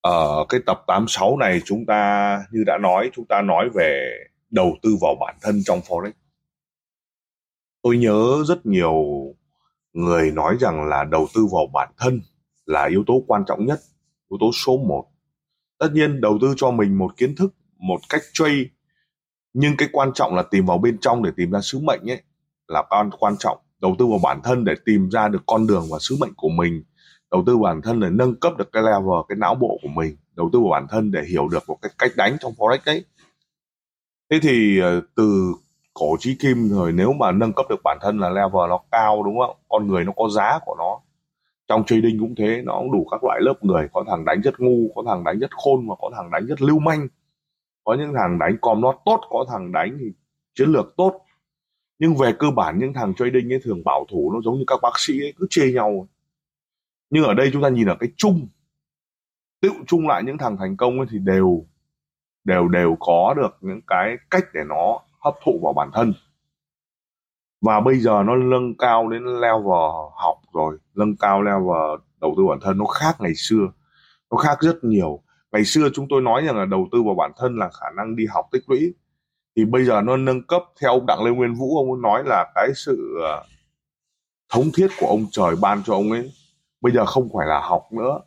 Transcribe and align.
Ở 0.00 0.46
cái 0.48 0.60
tập 0.66 0.84
86 0.86 1.36
này 1.36 1.60
chúng 1.64 1.86
ta 1.86 2.42
như 2.50 2.64
đã 2.66 2.78
nói 2.78 3.10
chúng 3.14 3.24
ta 3.28 3.42
nói 3.42 3.68
về 3.74 4.10
đầu 4.50 4.76
tư 4.82 4.96
vào 5.00 5.14
bản 5.20 5.36
thân 5.42 5.62
trong 5.64 5.80
forex. 5.80 6.12
Tôi 7.82 7.98
nhớ 7.98 8.44
rất 8.46 8.66
nhiều 8.66 9.04
người 9.92 10.30
nói 10.30 10.56
rằng 10.60 10.84
là 10.84 11.04
đầu 11.04 11.26
tư 11.34 11.46
vào 11.52 11.66
bản 11.72 11.88
thân 11.98 12.20
là 12.64 12.84
yếu 12.84 13.04
tố 13.06 13.22
quan 13.26 13.44
trọng 13.46 13.66
nhất, 13.66 13.80
yếu 14.30 14.38
tố 14.40 14.50
số 14.52 14.76
1. 14.76 15.04
Tất 15.78 15.88
nhiên 15.92 16.20
đầu 16.20 16.38
tư 16.42 16.54
cho 16.56 16.70
mình 16.70 16.98
một 16.98 17.16
kiến 17.16 17.34
thức, 17.36 17.54
một 17.78 18.00
cách 18.08 18.22
trade 18.32 18.64
nhưng 19.54 19.76
cái 19.76 19.88
quan 19.92 20.10
trọng 20.14 20.34
là 20.34 20.42
tìm 20.42 20.66
vào 20.66 20.78
bên 20.78 20.98
trong 21.00 21.22
để 21.22 21.30
tìm 21.36 21.50
ra 21.50 21.60
sứ 21.60 21.78
mệnh 21.78 22.10
ấy 22.10 22.22
là 22.68 22.82
quan 22.88 23.10
quan 23.18 23.36
trọng 23.38 23.58
đầu 23.80 23.96
tư 23.98 24.06
vào 24.06 24.18
bản 24.22 24.40
thân 24.44 24.64
để 24.64 24.74
tìm 24.84 25.08
ra 25.08 25.28
được 25.28 25.42
con 25.46 25.66
đường 25.66 25.86
và 25.90 25.98
sứ 26.00 26.16
mệnh 26.20 26.34
của 26.36 26.48
mình 26.48 26.82
đầu 27.30 27.42
tư 27.46 27.58
bản 27.58 27.82
thân 27.82 28.00
để 28.00 28.08
nâng 28.10 28.34
cấp 28.34 28.52
được 28.58 28.72
cái 28.72 28.82
level, 28.82 29.20
cái 29.28 29.36
não 29.36 29.54
bộ 29.54 29.78
của 29.82 29.88
mình, 29.88 30.16
đầu 30.36 30.50
tư 30.52 30.60
vào 30.60 30.70
bản 30.70 30.86
thân 30.90 31.10
để 31.10 31.22
hiểu 31.30 31.48
được 31.48 31.62
một 31.68 31.78
cái 31.82 31.92
cách 31.98 32.10
đánh 32.16 32.36
trong 32.40 32.52
forex 32.52 32.78
ấy 32.84 33.04
thế 34.30 34.38
thì 34.42 34.80
ờ, 34.80 35.00
từ 35.16 35.54
cổ 35.94 36.16
trí 36.20 36.34
kim 36.34 36.68
rồi 36.68 36.92
nếu 36.92 37.12
mà 37.12 37.32
nâng 37.32 37.52
cấp 37.52 37.66
được 37.70 37.80
bản 37.84 37.98
thân 38.00 38.18
là 38.18 38.28
level 38.28 38.68
nó 38.68 38.80
cao, 38.90 39.22
đúng 39.22 39.38
không? 39.38 39.56
Con 39.68 39.86
người 39.86 40.04
nó 40.04 40.12
có 40.16 40.28
giá 40.28 40.58
của 40.66 40.74
nó. 40.78 41.00
Trong 41.68 41.84
trading 41.86 42.20
cũng 42.20 42.34
thế, 42.34 42.62
nó 42.64 42.78
cũng 42.78 42.92
đủ 42.92 43.06
các 43.10 43.24
loại 43.24 43.40
lớp 43.42 43.54
người, 43.64 43.88
có 43.92 44.04
thằng 44.08 44.24
đánh 44.24 44.40
rất 44.40 44.60
ngu, 44.60 44.92
có 44.94 45.02
thằng 45.06 45.24
đánh 45.24 45.38
rất 45.38 45.50
khôn 45.50 45.88
và 45.88 45.94
có 46.00 46.10
thằng 46.16 46.30
đánh 46.30 46.46
rất 46.46 46.62
lưu 46.62 46.78
manh. 46.78 47.08
Có 47.84 47.94
những 47.94 48.12
thằng 48.14 48.38
đánh 48.38 48.56
com 48.60 48.80
nó 48.80 48.94
tốt, 49.04 49.20
có 49.30 49.44
thằng 49.48 49.72
đánh 49.72 49.96
thì 50.00 50.06
chiến 50.54 50.68
lược 50.68 50.94
tốt. 50.96 51.20
Nhưng 51.98 52.16
về 52.16 52.32
cơ 52.38 52.50
bản, 52.50 52.78
những 52.78 52.92
thằng 52.92 53.14
trading 53.14 53.52
ấy 53.52 53.60
thường 53.64 53.82
bảo 53.84 54.06
thủ, 54.10 54.32
nó 54.34 54.40
giống 54.44 54.58
như 54.58 54.64
các 54.66 54.78
bác 54.82 54.98
sĩ 54.98 55.20
ấy, 55.20 55.34
cứ 55.38 55.46
chê 55.50 55.72
nhau 55.72 56.08
nhưng 57.10 57.24
ở 57.24 57.34
đây 57.34 57.50
chúng 57.52 57.62
ta 57.62 57.68
nhìn 57.68 57.88
ở 57.88 57.96
cái 58.00 58.10
chung, 58.16 58.48
tự 59.60 59.70
chung 59.86 60.08
lại 60.08 60.22
những 60.22 60.38
thằng 60.38 60.56
thành 60.56 60.76
công 60.76 60.98
ấy 60.98 61.06
thì 61.10 61.18
đều 61.18 61.66
đều 62.44 62.68
đều 62.68 62.96
có 63.00 63.34
được 63.36 63.56
những 63.60 63.80
cái 63.86 64.16
cách 64.30 64.44
để 64.54 64.60
nó 64.68 65.00
hấp 65.24 65.34
thụ 65.44 65.60
vào 65.62 65.72
bản 65.72 65.90
thân. 65.94 66.12
Và 67.60 67.80
bây 67.80 67.98
giờ 67.98 68.22
nó 68.26 68.36
nâng 68.36 68.76
cao 68.78 69.08
đến 69.08 69.24
level 69.24 69.90
học 70.14 70.36
rồi, 70.54 70.78
nâng 70.94 71.16
cao 71.16 71.42
level 71.42 72.00
đầu 72.20 72.34
tư 72.36 72.42
bản 72.48 72.58
thân, 72.62 72.78
nó 72.78 72.84
khác 72.84 73.16
ngày 73.20 73.34
xưa, 73.34 73.72
nó 74.30 74.36
khác 74.36 74.58
rất 74.60 74.84
nhiều. 74.84 75.22
Ngày 75.52 75.64
xưa 75.64 75.88
chúng 75.94 76.06
tôi 76.10 76.22
nói 76.22 76.42
rằng 76.46 76.56
là 76.56 76.64
đầu 76.64 76.88
tư 76.92 77.02
vào 77.02 77.14
bản 77.14 77.32
thân 77.36 77.56
là 77.56 77.70
khả 77.80 77.86
năng 77.96 78.16
đi 78.16 78.26
học 78.26 78.46
tích 78.52 78.62
lũy. 78.66 78.94
Thì 79.56 79.64
bây 79.64 79.84
giờ 79.84 80.00
nó 80.00 80.16
nâng 80.16 80.42
cấp, 80.42 80.62
theo 80.80 80.90
ông 80.90 81.06
đặng 81.06 81.24
lê 81.24 81.30
nguyên 81.30 81.54
vũ, 81.54 81.76
ông 81.76 81.92
ấy 81.92 82.00
nói 82.02 82.22
là 82.26 82.52
cái 82.54 82.68
sự 82.74 83.18
ờ, 83.22 83.44
thống 84.48 84.70
thiết 84.74 84.88
của 85.00 85.06
ông 85.06 85.26
trời 85.30 85.56
ban 85.62 85.82
cho 85.86 85.94
ông 85.94 86.12
ấy 86.12 86.32
bây 86.80 86.92
giờ 86.92 87.06
không 87.06 87.28
phải 87.34 87.46
là 87.46 87.60
học 87.60 87.92
nữa, 87.92 88.20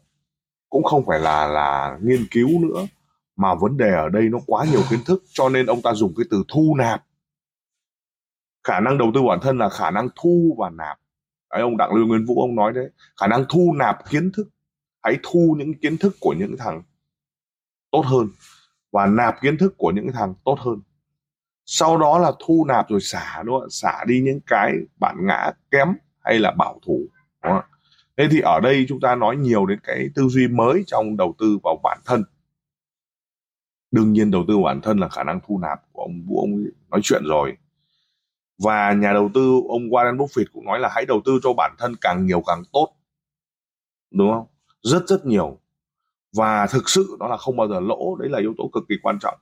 cũng 0.70 0.84
không 0.84 1.06
phải 1.06 1.20
là 1.20 1.48
là 1.48 1.98
nghiên 2.04 2.26
cứu 2.32 2.50
nữa, 2.62 2.88
mà 3.36 3.56
vấn 3.56 3.78
đề 3.78 3.90
ở 3.92 4.10
đây 4.10 4.24
nó 4.24 4.40
quá 4.48 4.66
nhiều 4.72 4.82
kiến 4.90 5.00
thức, 5.06 5.24
cho 5.34 5.50
nên 5.50 5.66
ông 5.66 5.82
ta 5.82 5.94
dùng 5.94 6.14
cái 6.18 6.26
từ 6.32 6.44
thu 6.48 6.76
nạp 6.78 7.04
khả 8.64 8.80
năng 8.80 8.98
đầu 8.98 9.12
tư 9.16 9.22
bản 9.28 9.40
thân 9.42 9.58
là 9.58 9.70
khả 9.70 9.92
năng 9.92 10.08
thu 10.16 10.56
và 10.60 10.70
nạp 10.70 11.00
đấy, 11.52 11.62
ông 11.62 11.78
đặng 11.78 11.96
Lưu 11.96 12.08
nguyên 12.08 12.26
vũ 12.26 12.42
ông 12.42 12.56
nói 12.56 12.74
đấy, 12.74 12.90
khả 13.22 13.28
năng 13.28 13.46
thu 13.50 13.74
nạp 13.76 14.10
kiến 14.10 14.32
thức 14.38 14.50
hãy 15.04 15.18
thu 15.24 15.56
những 15.60 15.74
kiến 15.82 15.98
thức 15.98 16.16
của 16.20 16.36
những 16.38 16.56
thằng 16.58 16.84
tốt 17.92 18.02
hơn 18.06 18.28
và 18.92 19.06
nạp 19.06 19.42
kiến 19.42 19.58
thức 19.58 19.74
của 19.78 19.92
những 19.92 20.12
thằng 20.14 20.34
tốt 20.46 20.58
hơn 20.60 20.82
sau 21.66 21.98
đó 21.98 22.20
là 22.20 22.32
thu 22.40 22.66
nạp 22.68 22.90
rồi 22.90 23.02
xả, 23.02 23.44
đúng 23.46 23.60
không? 23.60 23.70
xả 23.70 24.04
đi 24.08 24.22
những 24.22 24.40
cái 24.48 24.74
bản 25.00 25.16
ngã 25.26 25.52
kém 25.72 25.88
hay 26.20 26.40
là 26.40 26.52
bảo 26.52 26.80
thủ, 26.86 27.08
đúng 27.44 27.54
không? 27.54 27.71
Thế 28.18 28.28
thì 28.32 28.40
ở 28.40 28.60
đây 28.60 28.86
chúng 28.90 29.00
ta 29.00 29.16
nói 29.16 29.38
nhiều 29.38 29.66
đến 29.66 29.80
cái 29.84 30.10
tư 30.16 30.28
duy 30.28 30.48
mới 30.48 30.84
trong 30.88 31.18
đầu 31.18 31.36
tư 31.38 31.58
vào 31.64 31.80
bản 31.84 32.00
thân. 32.06 32.24
Đương 33.92 34.14
nhiên 34.14 34.32
đầu 34.32 34.46
tư 34.48 34.54
vào 34.56 34.64
bản 34.64 34.82
thân 34.82 35.00
là 35.00 35.10
khả 35.10 35.24
năng 35.24 35.40
thu 35.48 35.60
nạp 35.60 35.80
của 35.92 36.02
ông 36.02 36.24
vũ, 36.28 36.42
ông 36.42 36.64
nói 36.90 37.02
chuyện 37.04 37.24
rồi. 37.26 37.58
Và 38.64 38.94
nhà 38.94 39.14
đầu 39.14 39.30
tư, 39.34 39.62
ông 39.70 39.82
Warren 39.82 40.18
Buffett 40.18 40.46
cũng 40.54 40.66
nói 40.66 40.80
là 40.80 40.90
hãy 40.92 41.06
đầu 41.06 41.22
tư 41.26 41.40
cho 41.44 41.54
bản 41.54 41.76
thân 41.80 41.96
càng 42.02 42.26
nhiều 42.26 42.44
càng 42.48 42.64
tốt. 42.74 42.88
Đúng 44.12 44.32
không? 44.32 44.46
Rất 44.84 45.08
rất 45.08 45.26
nhiều. 45.26 45.60
Và 46.36 46.68
thực 46.68 46.90
sự 46.90 47.16
nó 47.20 47.28
là 47.28 47.38
không 47.38 47.58
bao 47.58 47.68
giờ 47.68 47.80
lỗ, 47.80 48.16
đấy 48.16 48.30
là 48.30 48.40
yếu 48.40 48.54
tố 48.58 48.70
cực 48.74 48.84
kỳ 48.90 48.96
quan 49.04 49.20
trọng. 49.20 49.40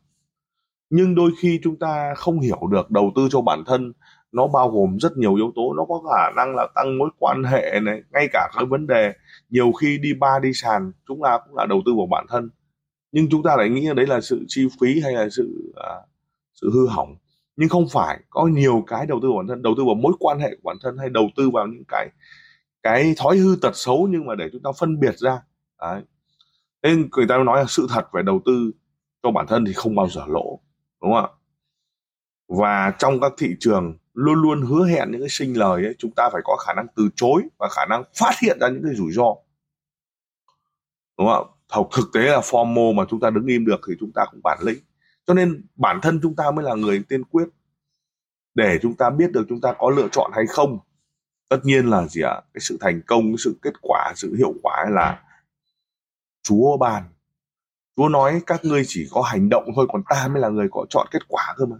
Nhưng 0.89 1.15
đôi 1.15 1.31
khi 1.39 1.59
chúng 1.63 1.79
ta 1.79 2.13
không 2.17 2.39
hiểu 2.39 2.67
được 2.71 2.91
đầu 2.91 3.11
tư 3.15 3.27
cho 3.31 3.41
bản 3.41 3.63
thân 3.65 3.93
nó 4.31 4.47
bao 4.47 4.69
gồm 4.69 4.97
rất 4.97 5.17
nhiều 5.17 5.35
yếu 5.35 5.51
tố. 5.55 5.73
Nó 5.73 5.85
có 5.85 6.01
khả 6.11 6.31
năng 6.35 6.55
là 6.55 6.67
tăng 6.75 6.97
mối 6.97 7.09
quan 7.19 7.43
hệ 7.43 7.79
này 7.83 8.01
ngay 8.11 8.27
cả 8.33 8.49
cái 8.55 8.65
vấn 8.65 8.87
đề. 8.87 9.13
Nhiều 9.49 9.71
khi 9.71 9.97
đi 9.97 10.13
ba 10.13 10.39
đi 10.41 10.53
sàn 10.53 10.91
chúng 11.07 11.19
ta 11.23 11.39
cũng 11.45 11.57
là 11.57 11.65
đầu 11.65 11.81
tư 11.85 11.91
vào 11.97 12.07
bản 12.11 12.25
thân. 12.29 12.49
Nhưng 13.11 13.29
chúng 13.29 13.43
ta 13.43 13.55
lại 13.55 13.69
nghĩ 13.69 13.87
đấy 13.95 14.07
là 14.07 14.21
sự 14.21 14.45
chi 14.47 14.67
phí 14.81 15.01
hay 15.01 15.13
là 15.13 15.29
sự 15.29 15.73
à, 15.75 15.93
sự 16.53 16.71
hư 16.73 16.87
hỏng. 16.87 17.15
Nhưng 17.55 17.69
không 17.69 17.87
phải. 17.91 18.19
Có 18.29 18.47
nhiều 18.47 18.83
cái 18.87 19.05
đầu 19.05 19.19
tư 19.21 19.27
vào 19.27 19.37
bản 19.37 19.47
thân. 19.47 19.61
Đầu 19.61 19.73
tư 19.77 19.83
vào 19.85 19.95
mối 19.95 20.13
quan 20.19 20.39
hệ 20.39 20.49
của 20.49 20.69
bản 20.69 20.77
thân 20.81 20.97
hay 20.97 21.09
đầu 21.09 21.29
tư 21.35 21.49
vào 21.49 21.67
những 21.67 21.83
cái 21.87 22.09
cái 22.83 23.13
thói 23.17 23.37
hư 23.37 23.55
tật 23.61 23.71
xấu 23.73 24.07
nhưng 24.11 24.25
mà 24.25 24.35
để 24.35 24.49
chúng 24.51 24.61
ta 24.61 24.69
phân 24.79 24.99
biệt 24.99 25.17
ra. 25.17 25.41
Đấy. 25.81 26.01
Nên 26.83 27.09
người 27.11 27.25
ta 27.29 27.37
nói 27.37 27.59
là 27.59 27.65
sự 27.67 27.87
thật 27.89 28.07
về 28.13 28.21
đầu 28.23 28.39
tư 28.45 28.71
cho 29.23 29.31
bản 29.31 29.47
thân 29.47 29.65
thì 29.65 29.73
không 29.73 29.95
bao 29.95 30.07
giờ 30.09 30.21
lỗ 30.27 30.59
đúng 31.01 31.13
không 31.13 31.25
ạ? 31.25 31.29
Và 32.47 32.93
trong 32.99 33.19
các 33.19 33.33
thị 33.37 33.55
trường 33.59 33.97
luôn 34.19 34.41
luôn 34.41 34.61
hứa 34.61 34.85
hẹn 34.85 35.11
những 35.11 35.21
cái 35.21 35.29
sinh 35.29 35.57
lời 35.57 35.83
ấy, 35.83 35.95
chúng 35.97 36.11
ta 36.11 36.29
phải 36.33 36.41
có 36.45 36.55
khả 36.55 36.73
năng 36.73 36.87
từ 36.95 37.09
chối 37.15 37.43
và 37.59 37.69
khả 37.71 37.85
năng 37.89 38.03
phát 38.15 38.31
hiện 38.41 38.57
ra 38.61 38.69
những 38.69 38.83
cái 38.83 38.95
rủi 38.95 39.11
ro. 39.11 39.35
Đúng 41.17 41.27
không 41.27 41.55
ạ? 41.67 41.79
Thực 41.91 42.09
tế 42.13 42.21
là 42.21 42.39
formo 42.39 42.93
mà 42.95 43.03
chúng 43.09 43.19
ta 43.19 43.29
đứng 43.29 43.45
im 43.45 43.65
được 43.65 43.81
thì 43.87 43.93
chúng 43.99 44.11
ta 44.15 44.25
cũng 44.31 44.39
bản 44.43 44.57
lĩnh. 44.61 44.77
Cho 45.27 45.33
nên 45.33 45.67
bản 45.75 45.99
thân 46.01 46.19
chúng 46.23 46.35
ta 46.35 46.51
mới 46.51 46.65
là 46.65 46.75
người 46.75 47.03
tiên 47.09 47.23
quyết 47.23 47.47
để 48.53 48.79
chúng 48.81 48.95
ta 48.95 49.09
biết 49.09 49.31
được 49.31 49.45
chúng 49.49 49.61
ta 49.61 49.73
có 49.79 49.89
lựa 49.89 50.07
chọn 50.11 50.31
hay 50.33 50.45
không. 50.47 50.79
Tất 51.49 51.59
nhiên 51.63 51.89
là 51.89 52.07
gì 52.07 52.21
ạ? 52.21 52.41
Cái 52.53 52.61
sự 52.61 52.77
thành 52.81 53.01
công 53.07 53.23
cái 53.23 53.37
sự 53.37 53.59
kết 53.61 53.73
quả 53.81 54.13
sự 54.15 54.35
hiệu 54.35 54.53
quả 54.63 54.85
là 54.89 55.23
Chúa 56.43 56.77
bàn, 56.77 57.03
Chúa 57.95 58.09
nói 58.09 58.41
các 58.45 58.65
ngươi 58.65 58.83
chỉ 58.87 59.07
có 59.11 59.21
hành 59.21 59.49
động 59.49 59.63
thôi 59.75 59.87
còn 59.89 60.03
ta 60.09 60.27
mới 60.27 60.41
là 60.41 60.49
người 60.49 60.67
có 60.71 60.85
chọn 60.89 61.07
kết 61.11 61.27
quả 61.27 61.53
cơ 61.57 61.65
mà. 61.65 61.77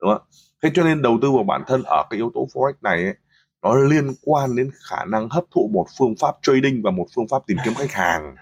Đúng 0.00 0.10
không? 0.10 0.22
Thế 0.62 0.70
cho 0.74 0.84
nên 0.84 1.02
đầu 1.02 1.18
tư 1.22 1.32
vào 1.32 1.44
bản 1.44 1.62
thân 1.66 1.82
ở 1.82 2.04
cái 2.10 2.16
yếu 2.16 2.30
tố 2.34 2.48
forex 2.54 2.72
này 2.80 3.04
ấy, 3.04 3.14
nó 3.62 3.74
liên 3.74 4.14
quan 4.22 4.56
đến 4.56 4.70
khả 4.90 5.04
năng 5.04 5.28
hấp 5.28 5.44
thụ 5.50 5.70
một 5.72 5.86
phương 5.98 6.14
pháp 6.20 6.34
trading 6.42 6.82
và 6.84 6.90
một 6.90 7.06
phương 7.14 7.28
pháp 7.28 7.42
tìm 7.46 7.58
kiếm 7.64 7.74
khách 7.74 7.92
hàng. 7.92 8.36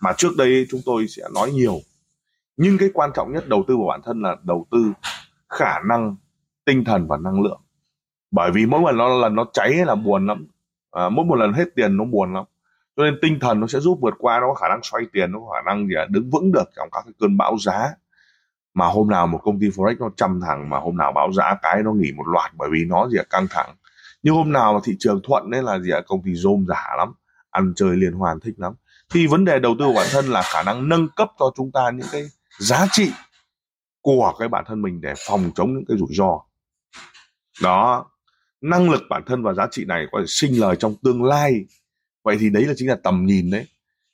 Mà 0.00 0.12
trước 0.16 0.36
đây 0.38 0.66
chúng 0.70 0.80
tôi 0.86 1.06
sẽ 1.08 1.22
nói 1.34 1.50
nhiều. 1.50 1.78
Nhưng 2.56 2.78
cái 2.78 2.90
quan 2.94 3.10
trọng 3.14 3.32
nhất 3.32 3.48
đầu 3.48 3.64
tư 3.68 3.76
vào 3.76 3.86
bản 3.86 4.00
thân 4.04 4.22
là 4.22 4.36
đầu 4.42 4.66
tư 4.70 4.92
khả 5.48 5.78
năng 5.88 6.16
tinh 6.64 6.84
thần 6.84 7.06
và 7.06 7.16
năng 7.16 7.42
lượng. 7.42 7.60
Bởi 8.30 8.50
vì 8.50 8.66
mỗi 8.66 8.80
lần 8.86 8.96
nó 8.96 9.08
lần 9.08 9.34
nó 9.34 9.46
cháy 9.52 9.72
là 9.86 9.94
buồn 9.94 10.26
lắm. 10.26 10.46
À, 10.90 11.08
mỗi 11.08 11.24
một 11.24 11.34
lần 11.34 11.52
hết 11.52 11.64
tiền 11.76 11.96
nó 11.96 12.04
buồn 12.04 12.34
lắm. 12.34 12.44
Cho 12.96 13.02
nên 13.02 13.18
tinh 13.22 13.38
thần 13.40 13.60
nó 13.60 13.66
sẽ 13.66 13.80
giúp 13.80 13.98
vượt 14.02 14.14
qua 14.18 14.40
nó 14.40 14.46
có 14.48 14.54
khả 14.54 14.68
năng 14.68 14.80
xoay 14.82 15.04
tiền 15.12 15.32
nó 15.32 15.38
có 15.38 15.46
khả 15.54 15.62
năng 15.72 15.88
gì 15.88 15.94
à, 15.94 16.06
đứng 16.10 16.30
vững 16.30 16.52
được 16.52 16.70
trong 16.76 16.88
các 16.92 17.02
cái 17.04 17.12
cơn 17.20 17.36
bão 17.36 17.56
giá 17.58 17.88
mà 18.74 18.86
hôm 18.86 19.08
nào 19.08 19.26
một 19.26 19.40
công 19.42 19.60
ty 19.60 19.68
forex 19.68 19.96
nó 19.98 20.10
trăm 20.16 20.40
thằng 20.46 20.70
mà 20.70 20.78
hôm 20.78 20.96
nào 20.96 21.12
bão 21.12 21.32
giá 21.32 21.56
cái 21.62 21.82
nó 21.82 21.92
nghỉ 21.92 22.12
một 22.16 22.24
loạt 22.26 22.52
bởi 22.58 22.68
vì 22.72 22.84
nó 22.84 23.08
gì 23.08 23.18
à, 23.18 23.24
căng 23.30 23.46
thẳng. 23.50 23.76
Nhưng 24.22 24.34
hôm 24.34 24.52
nào 24.52 24.72
mà 24.72 24.80
thị 24.84 24.96
trường 24.98 25.20
thuận 25.24 25.50
đấy 25.50 25.62
là 25.62 25.78
gì 25.78 25.90
à, 25.90 26.00
công 26.06 26.22
ty 26.22 26.34
rôm 26.34 26.64
giả 26.68 26.86
lắm 26.98 27.12
ăn 27.50 27.72
chơi 27.76 27.96
liên 27.96 28.12
hoàn 28.12 28.40
thích 28.40 28.54
lắm. 28.56 28.72
Thì 29.10 29.26
vấn 29.26 29.44
đề 29.44 29.58
đầu 29.58 29.74
tư 29.78 29.84
của 29.84 29.94
bản 29.94 30.06
thân 30.12 30.26
là 30.26 30.42
khả 30.42 30.62
năng 30.62 30.88
nâng 30.88 31.08
cấp 31.08 31.28
cho 31.38 31.52
chúng 31.56 31.72
ta 31.72 31.90
những 31.90 32.06
cái 32.12 32.22
giá 32.58 32.86
trị 32.90 33.10
của 34.00 34.32
cái 34.38 34.48
bản 34.48 34.64
thân 34.68 34.82
mình 34.82 35.00
để 35.00 35.14
phòng 35.26 35.50
chống 35.54 35.74
những 35.74 35.84
cái 35.88 35.96
rủi 35.96 36.08
ro. 36.10 36.40
Đó 37.62 38.06
năng 38.60 38.90
lực 38.90 39.02
bản 39.10 39.22
thân 39.26 39.42
và 39.42 39.52
giá 39.52 39.66
trị 39.70 39.84
này 39.84 40.06
có 40.12 40.18
thể 40.20 40.26
sinh 40.28 40.60
lời 40.60 40.76
trong 40.76 40.94
tương 41.02 41.24
lai. 41.24 41.64
Vậy 42.24 42.36
thì 42.40 42.50
đấy 42.50 42.64
là 42.64 42.72
chính 42.76 42.88
là 42.88 42.96
tầm 43.02 43.26
nhìn 43.26 43.50
đấy 43.50 43.66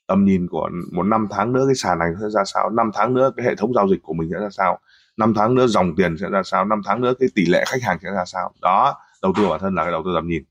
tầm 0.09 0.25
nhìn 0.25 0.47
của 0.47 0.69
một 0.91 1.03
năm 1.03 1.27
tháng 1.31 1.53
nữa 1.53 1.63
cái 1.67 1.75
sàn 1.75 1.99
này 1.99 2.09
sẽ 2.21 2.29
ra 2.29 2.43
sao? 2.45 2.69
Năm 2.69 2.91
tháng 2.93 3.13
nữa 3.13 3.31
cái 3.37 3.45
hệ 3.45 3.55
thống 3.55 3.73
giao 3.73 3.87
dịch 3.87 3.99
của 4.03 4.13
mình 4.13 4.29
sẽ 4.33 4.39
ra 4.39 4.49
sao? 4.49 4.79
Năm 5.17 5.33
tháng 5.35 5.55
nữa 5.55 5.67
dòng 5.67 5.95
tiền 5.95 6.17
sẽ 6.17 6.29
ra 6.29 6.43
sao? 6.43 6.65
Năm 6.65 6.81
tháng 6.85 7.01
nữa 7.01 7.13
cái 7.19 7.29
tỷ 7.35 7.45
lệ 7.45 7.63
khách 7.67 7.81
hàng 7.83 7.97
sẽ 8.03 8.11
ra 8.11 8.25
sao? 8.25 8.51
Đó 8.61 8.95
đầu 9.21 9.33
tư 9.37 9.47
bản 9.49 9.59
thân 9.59 9.75
là 9.75 9.83
cái 9.83 9.91
đầu 9.91 10.01
tư 10.05 10.11
tầm 10.15 10.27
nhìn. 10.27 10.43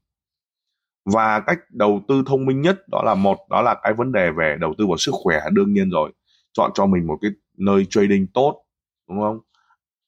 Và 1.05 1.41
cách 1.41 1.59
đầu 1.71 2.03
tư 2.09 2.23
thông 2.27 2.47
minh 2.47 2.61
nhất 2.61 2.89
đó 2.89 3.03
là 3.05 3.15
một 3.15 3.37
đó 3.51 3.63
là 3.63 3.75
cái 3.83 3.95
vấn 3.95 4.13
đề 4.13 4.31
về 4.31 4.57
đầu 4.61 4.75
tư 4.79 4.87
vào 4.87 4.97
sức 4.97 5.13
khỏe 5.15 5.41
đương 5.53 5.73
nhiên 5.73 5.91
rồi. 5.91 6.13
Chọn 6.53 6.71
cho 6.75 6.87
mình 6.87 7.07
một 7.07 7.19
cái 7.23 7.31
nơi 7.57 7.87
trading 7.91 8.27
tốt 8.35 8.65
đúng 9.09 9.21
không? 9.21 9.39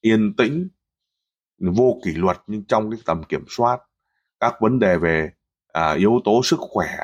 Yên 0.01 0.35
tĩnh 0.37 0.69
vô 1.59 1.99
kỷ 2.05 2.11
luật 2.11 2.37
nhưng 2.47 2.65
trong 2.65 2.91
cái 2.91 3.01
tầm 3.07 3.23
kiểm 3.25 3.45
soát. 3.49 3.79
Các 4.41 4.55
vấn 4.61 4.79
đề 4.79 4.97
về 4.97 5.31
à, 5.73 5.93
yếu 5.93 6.21
tố 6.25 6.41
sức 6.45 6.61
khỏe 6.61 6.97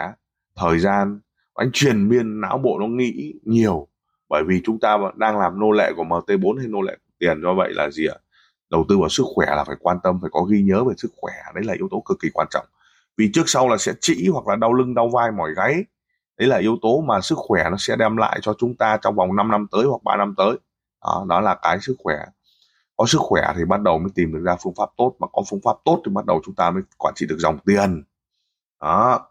thời 0.57 0.79
gian 0.79 1.21
anh 1.57 1.71
truyền 1.73 2.09
miên 2.09 2.41
não 2.41 2.59
bộ 2.59 2.79
nó 2.81 2.87
nghĩ 2.87 3.35
nhiều. 3.45 3.89
Bởi 4.29 4.43
vì 4.47 4.61
chúng 4.65 4.79
ta 4.81 4.99
đang 5.17 5.39
làm 5.39 5.61
nô 5.61 5.71
lệ 5.71 5.93
của 5.97 6.05
MT4 6.05 6.59
hay 6.59 6.67
nô 6.69 6.83
lệ 6.83 6.97
của 6.97 7.13
tiền 7.19 7.43
do 7.43 7.55
vậy 7.55 7.73
là 7.75 7.91
gì 7.91 8.07
ạ? 8.07 8.17
Đầu 8.71 8.85
tư 8.89 8.99
vào 8.99 9.09
sức 9.09 9.25
khỏe 9.35 9.47
là 9.47 9.65
phải 9.65 9.77
quan 9.81 9.99
tâm 10.03 10.19
phải 10.21 10.31
có 10.33 10.43
ghi 10.43 10.63
nhớ 10.63 10.85
về 10.85 10.95
sức 10.97 11.13
khỏe. 11.17 11.33
Đấy 11.55 11.65
là 11.65 11.75
yếu 11.75 11.89
tố 11.91 12.03
cực 12.07 12.19
kỳ 12.23 12.29
quan 12.35 12.47
trọng. 12.51 12.67
Vì 13.17 13.31
trước 13.35 13.43
sau 13.47 13.69
là 13.69 13.77
sẽ 13.77 13.93
trĩ 14.01 14.29
hoặc 14.33 14.47
là 14.47 14.57
đau 14.57 14.73
lưng 14.73 14.95
đau 14.95 15.09
vai 15.09 15.31
mỏi 15.33 15.51
gáy. 15.57 15.85
Đấy 16.39 16.49
là 16.49 16.57
yếu 16.59 16.77
tố 16.83 17.01
mà 17.01 17.21
sức 17.21 17.39
khỏe 17.39 17.71
nó 17.71 17.77
sẽ 17.79 17.97
đem 17.97 18.17
lại 18.17 18.39
cho 18.43 18.55
chúng 18.59 18.75
ta 18.75 18.99
trong 19.03 19.15
vòng 19.15 19.37
5 19.37 19.51
năm 19.51 19.67
tới 19.73 19.85
hoặc 19.85 20.03
3 20.05 20.17
năm 20.17 20.35
tới. 20.37 20.57
Đó, 21.03 21.27
đó 21.29 21.41
là 21.41 21.57
cái 21.63 21.81
sức 21.81 21.97
khỏe. 21.99 22.17
Có 22.97 23.07
sức 23.07 23.19
khỏe 23.21 23.53
thì 23.57 23.65
bắt 23.65 23.83
đầu 23.83 23.99
mới 23.99 24.11
tìm 24.15 24.33
được 24.33 24.43
ra 24.45 24.57
phương 24.63 24.75
pháp 24.79 24.89
tốt 24.97 25.17
mà 25.19 25.27
có 25.33 25.43
phương 25.51 25.61
pháp 25.65 25.77
tốt 25.85 26.03
thì 26.05 26.13
bắt 26.13 26.27
đầu 26.27 26.41
chúng 26.45 26.55
ta 26.55 26.71
mới 26.71 26.83
quản 26.99 27.15
trị 27.17 27.27
được 27.29 27.37
dòng 27.39 27.59
tiền. 27.67 28.03
Đó 28.81 29.29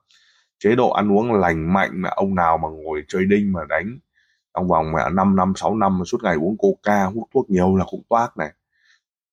chế 0.65 0.75
độ 0.75 0.89
ăn 0.89 1.11
uống 1.11 1.33
lành 1.33 1.73
mạnh 1.73 1.91
mà 1.93 2.09
ông 2.09 2.35
nào 2.35 2.57
mà 2.57 2.69
ngồi 2.69 3.03
chơi 3.07 3.25
đinh 3.25 3.53
mà 3.53 3.61
đánh 3.69 3.97
trong 4.53 4.67
vòng 4.67 4.91
mà 4.91 5.09
5 5.09 5.35
năm 5.35 5.53
6 5.55 5.75
năm 5.75 5.99
mà 5.99 6.05
suốt 6.05 6.23
ngày 6.23 6.35
uống 6.35 6.57
coca 6.57 7.05
hút 7.05 7.23
thuốc 7.33 7.49
nhiều 7.49 7.75
là 7.75 7.85
cũng 7.89 8.03
toát 8.09 8.37
này. 8.37 8.51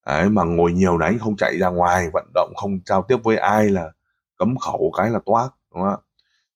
Đấy 0.07 0.29
mà 0.29 0.43
ngồi 0.45 0.73
nhiều 0.73 0.99
đánh 0.99 1.19
không 1.19 1.37
chạy 1.37 1.59
ra 1.59 1.69
ngoài 1.69 2.11
vận 2.13 2.31
động 2.35 2.53
không 2.57 2.81
giao 2.87 3.03
tiếp 3.03 3.17
với 3.23 3.37
ai 3.37 3.69
là 3.69 3.91
cấm 4.39 4.57
khẩu 4.57 4.93
cái 4.97 5.11
là 5.11 5.19
toát 5.27 5.49
đúng 5.75 5.83
không 5.83 5.91
ạ? 5.91 5.97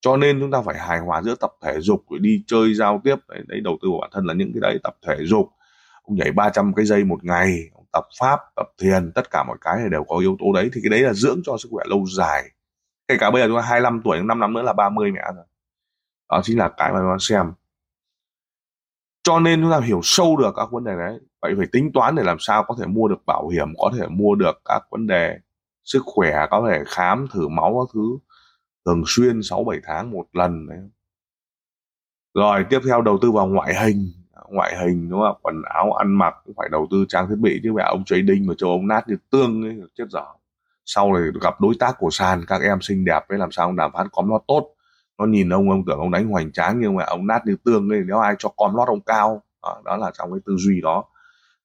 Cho 0.01 0.17
nên 0.17 0.39
chúng 0.39 0.51
ta 0.51 0.61
phải 0.61 0.77
hài 0.79 0.99
hòa 0.99 1.21
giữa 1.21 1.35
tập 1.35 1.51
thể 1.63 1.79
dục 1.79 2.03
rồi 2.09 2.19
đi 2.19 2.43
chơi 2.47 2.73
giao 2.73 3.01
tiếp. 3.03 3.15
Đấy, 3.27 3.39
đấy 3.47 3.61
đầu 3.63 3.77
tư 3.81 3.87
của 3.91 3.99
bản 4.01 4.09
thân 4.13 4.25
là 4.25 4.33
những 4.33 4.51
cái 4.53 4.61
đấy 4.61 4.79
tập 4.83 4.97
thể 5.07 5.15
dục. 5.25 5.49
Ông 6.03 6.15
nhảy 6.15 6.31
300 6.31 6.73
cái 6.73 6.85
dây 6.85 7.03
một 7.03 7.23
ngày 7.23 7.57
tập 7.91 8.05
pháp 8.19 8.39
tập 8.55 8.67
thiền 8.81 9.11
tất 9.15 9.31
cả 9.31 9.43
mọi 9.47 9.57
cái 9.61 9.89
đều 9.91 10.03
có 10.03 10.17
yếu 10.17 10.35
tố 10.39 10.45
đấy. 10.53 10.69
Thì 10.73 10.81
cái 10.83 10.89
đấy 10.89 10.99
là 10.99 11.13
dưỡng 11.13 11.39
cho 11.43 11.57
sức 11.57 11.69
khỏe 11.71 11.83
lâu 11.87 12.05
dài 12.17 12.43
kể 13.07 13.17
cả 13.19 13.31
bây 13.31 13.41
giờ 13.41 13.47
chúng 13.47 13.57
ta 13.57 13.61
25 13.61 14.01
tuổi 14.03 14.23
5 14.23 14.39
năm 14.39 14.53
nữa 14.53 14.61
là 14.61 14.73
30 14.73 15.11
mẹ 15.11 15.21
rồi 15.35 15.45
đó 16.29 16.41
chính 16.43 16.57
là 16.57 16.71
cái 16.77 16.93
mà 16.93 16.99
chúng 16.99 17.11
ta 17.11 17.17
xem 17.19 17.53
cho 19.23 19.39
nên 19.39 19.61
chúng 19.61 19.71
ta 19.71 19.79
hiểu 19.79 19.99
sâu 20.03 20.37
được 20.37 20.53
các 20.55 20.71
vấn 20.71 20.83
đề 20.83 20.95
đấy 20.97 21.19
vậy 21.41 21.53
phải 21.57 21.67
tính 21.71 21.91
toán 21.93 22.15
để 22.15 22.23
làm 22.23 22.37
sao 22.39 22.63
có 22.67 22.75
thể 22.79 22.85
mua 22.85 23.07
được 23.07 23.25
bảo 23.25 23.47
hiểm 23.47 23.73
có 23.77 23.91
thể 23.97 24.07
mua 24.07 24.35
được 24.35 24.61
các 24.65 24.81
vấn 24.91 25.07
đề 25.07 25.39
sức 25.83 26.03
khỏe 26.05 26.47
có 26.49 26.69
thể 26.71 26.83
khám 26.87 27.27
thử 27.33 27.47
máu 27.47 27.85
các 27.87 27.93
thứ 27.93 28.17
thường 28.87 29.03
xuyên 29.07 29.43
6 29.43 29.63
7 29.63 29.79
tháng 29.83 30.11
một 30.11 30.25
lần 30.33 30.67
đấy. 30.67 30.79
Rồi 32.33 32.65
tiếp 32.69 32.79
theo 32.87 33.01
đầu 33.01 33.17
tư 33.21 33.31
vào 33.31 33.47
ngoại 33.47 33.75
hình, 33.85 34.11
ngoại 34.49 34.77
hình 34.77 35.09
đúng 35.09 35.19
không? 35.19 35.37
Quần 35.41 35.61
áo 35.73 35.93
ăn 35.93 36.13
mặc 36.17 36.35
cũng 36.45 36.55
phải 36.57 36.69
đầu 36.71 36.87
tư 36.91 37.05
trang 37.09 37.29
thiết 37.29 37.35
bị 37.39 37.59
chứ 37.63 37.73
mẹ 37.73 37.83
ông 37.83 38.03
trading 38.05 38.25
đinh 38.25 38.47
mà 38.47 38.53
cho 38.57 38.67
ông 38.67 38.87
nát 38.87 39.07
như 39.07 39.17
tương 39.31 39.63
ấy 39.63 39.81
chết 39.95 40.05
dở. 40.09 40.25
Sau 40.89 41.13
này 41.13 41.23
gặp 41.41 41.61
đối 41.61 41.73
tác 41.79 41.95
của 41.99 42.09
sàn 42.11 42.45
các 42.47 42.61
em 42.61 42.81
xinh 42.81 43.05
đẹp 43.05 43.19
với 43.29 43.37
làm 43.37 43.51
sao 43.51 43.65
ông 43.65 43.75
đàm 43.75 43.91
phán 43.93 44.07
com 44.11 44.29
lót 44.29 44.41
tốt. 44.47 44.73
Nó 45.19 45.25
nhìn 45.25 45.49
ông 45.49 45.69
ông 45.69 45.85
tưởng 45.87 45.99
ông 45.99 46.11
đánh 46.11 46.27
hoành 46.27 46.51
tráng 46.51 46.79
nhưng 46.79 46.95
mà 46.95 47.03
ông 47.03 47.27
nát 47.27 47.41
như 47.45 47.55
tương 47.65 47.89
ấy 47.89 48.01
nếu 48.05 48.19
ai 48.19 48.35
cho 48.39 48.49
com 48.57 48.75
lót 48.75 48.87
ông 48.87 49.01
cao. 49.01 49.43
Đó, 49.63 49.81
đó 49.85 49.97
là 49.97 50.11
trong 50.17 50.31
cái 50.31 50.39
tư 50.45 50.55
duy 50.57 50.81
đó. 50.81 51.03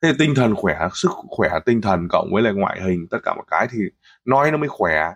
Thế 0.02 0.12
tinh 0.18 0.34
thần 0.34 0.54
khỏe, 0.54 0.88
sức 0.94 1.10
khỏe 1.28 1.50
tinh 1.66 1.80
thần 1.80 2.08
cộng 2.08 2.30
với 2.32 2.42
lại 2.42 2.52
ngoại 2.52 2.80
hình 2.80 3.06
tất 3.10 3.18
cả 3.24 3.34
một 3.34 3.44
cái 3.50 3.68
thì 3.70 3.78
nói 4.24 4.50
nó 4.50 4.58
mới 4.58 4.68
khỏe 4.68 5.10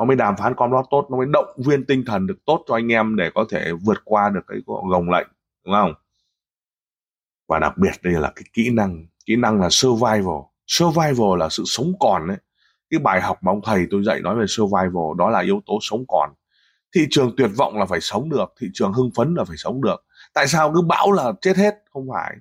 nó 0.00 0.04
mới 0.04 0.16
đàm 0.16 0.36
phán 0.36 0.54
com 0.54 0.70
lót 0.70 0.84
tốt 0.90 1.06
nó 1.10 1.16
mới 1.16 1.26
động 1.32 1.56
viên 1.66 1.86
tinh 1.86 2.04
thần 2.06 2.26
được 2.26 2.38
tốt 2.46 2.64
cho 2.68 2.74
anh 2.74 2.92
em 2.92 3.16
để 3.16 3.30
có 3.34 3.44
thể 3.50 3.72
vượt 3.72 3.98
qua 4.04 4.30
được 4.30 4.40
cái 4.48 4.58
gồng 4.66 5.10
lệnh 5.10 5.28
đúng 5.64 5.74
không 5.74 5.94
và 7.48 7.58
đặc 7.58 7.78
biệt 7.78 7.92
đây 8.02 8.14
là 8.14 8.32
cái 8.36 8.44
kỹ 8.52 8.70
năng 8.70 9.06
kỹ 9.26 9.36
năng 9.36 9.60
là 9.60 9.68
survival 9.70 10.40
survival 10.66 11.38
là 11.38 11.48
sự 11.48 11.62
sống 11.66 11.92
còn 12.00 12.28
đấy 12.28 12.36
cái 12.90 13.00
bài 13.00 13.20
học 13.20 13.38
mà 13.42 13.52
ông 13.52 13.60
thầy 13.64 13.86
tôi 13.90 14.04
dạy 14.04 14.20
nói 14.20 14.36
về 14.36 14.44
survival, 14.48 15.16
đó 15.18 15.30
là 15.30 15.40
yếu 15.40 15.60
tố 15.66 15.78
sống 15.82 16.04
còn. 16.08 16.30
Thị 16.94 17.06
trường 17.10 17.34
tuyệt 17.36 17.50
vọng 17.56 17.78
là 17.78 17.86
phải 17.86 18.00
sống 18.00 18.30
được, 18.30 18.54
thị 18.60 18.66
trường 18.74 18.92
hưng 18.92 19.10
phấn 19.16 19.34
là 19.34 19.44
phải 19.44 19.56
sống 19.56 19.82
được. 19.82 20.04
Tại 20.34 20.48
sao? 20.48 20.72
Cứ 20.74 20.80
bão 20.82 21.12
là 21.12 21.32
chết 21.40 21.56
hết, 21.56 21.74
không 21.92 22.08
phải. 22.12 22.36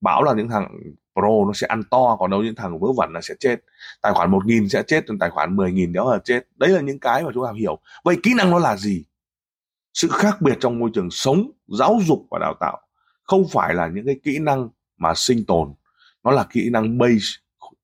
Bão 0.00 0.22
là 0.22 0.34
những 0.34 0.48
thằng 0.48 0.68
pro 1.14 1.28
nó 1.46 1.52
sẽ 1.54 1.66
ăn 1.66 1.82
to, 1.90 2.16
còn 2.18 2.30
đâu 2.30 2.42
những 2.42 2.54
thằng 2.54 2.78
vớ 2.78 2.88
vẩn 2.96 3.12
là 3.12 3.20
sẽ 3.20 3.34
chết. 3.40 3.56
Tài 4.02 4.12
khoản 4.12 4.30
một 4.30 4.46
nghìn 4.46 4.68
sẽ 4.68 4.82
chết 4.82 5.04
tài 5.20 5.30
khoản 5.30 5.56
mười 5.56 5.72
nghìn 5.72 5.92
đó 5.92 6.12
là 6.12 6.18
chết. 6.24 6.40
Đấy 6.56 6.70
là 6.70 6.80
những 6.80 6.98
cái 6.98 7.22
mà 7.22 7.30
chúng 7.34 7.44
ta 7.46 7.52
hiểu. 7.56 7.78
Vậy 8.04 8.16
kỹ 8.22 8.34
năng 8.36 8.50
nó 8.50 8.58
là 8.58 8.76
gì? 8.76 9.04
Sự 9.94 10.08
khác 10.08 10.40
biệt 10.40 10.54
trong 10.60 10.78
môi 10.78 10.90
trường 10.94 11.10
sống, 11.10 11.50
giáo 11.78 11.98
dục 12.06 12.26
và 12.30 12.38
đào 12.38 12.54
tạo. 12.60 12.80
Không 13.22 13.48
phải 13.52 13.74
là 13.74 13.88
những 13.94 14.06
cái 14.06 14.20
kỹ 14.24 14.38
năng 14.38 14.68
mà 14.98 15.14
sinh 15.14 15.44
tồn. 15.46 15.74
Nó 16.24 16.30
là 16.30 16.46
kỹ 16.50 16.70
năng 16.70 16.98
base, 16.98 17.26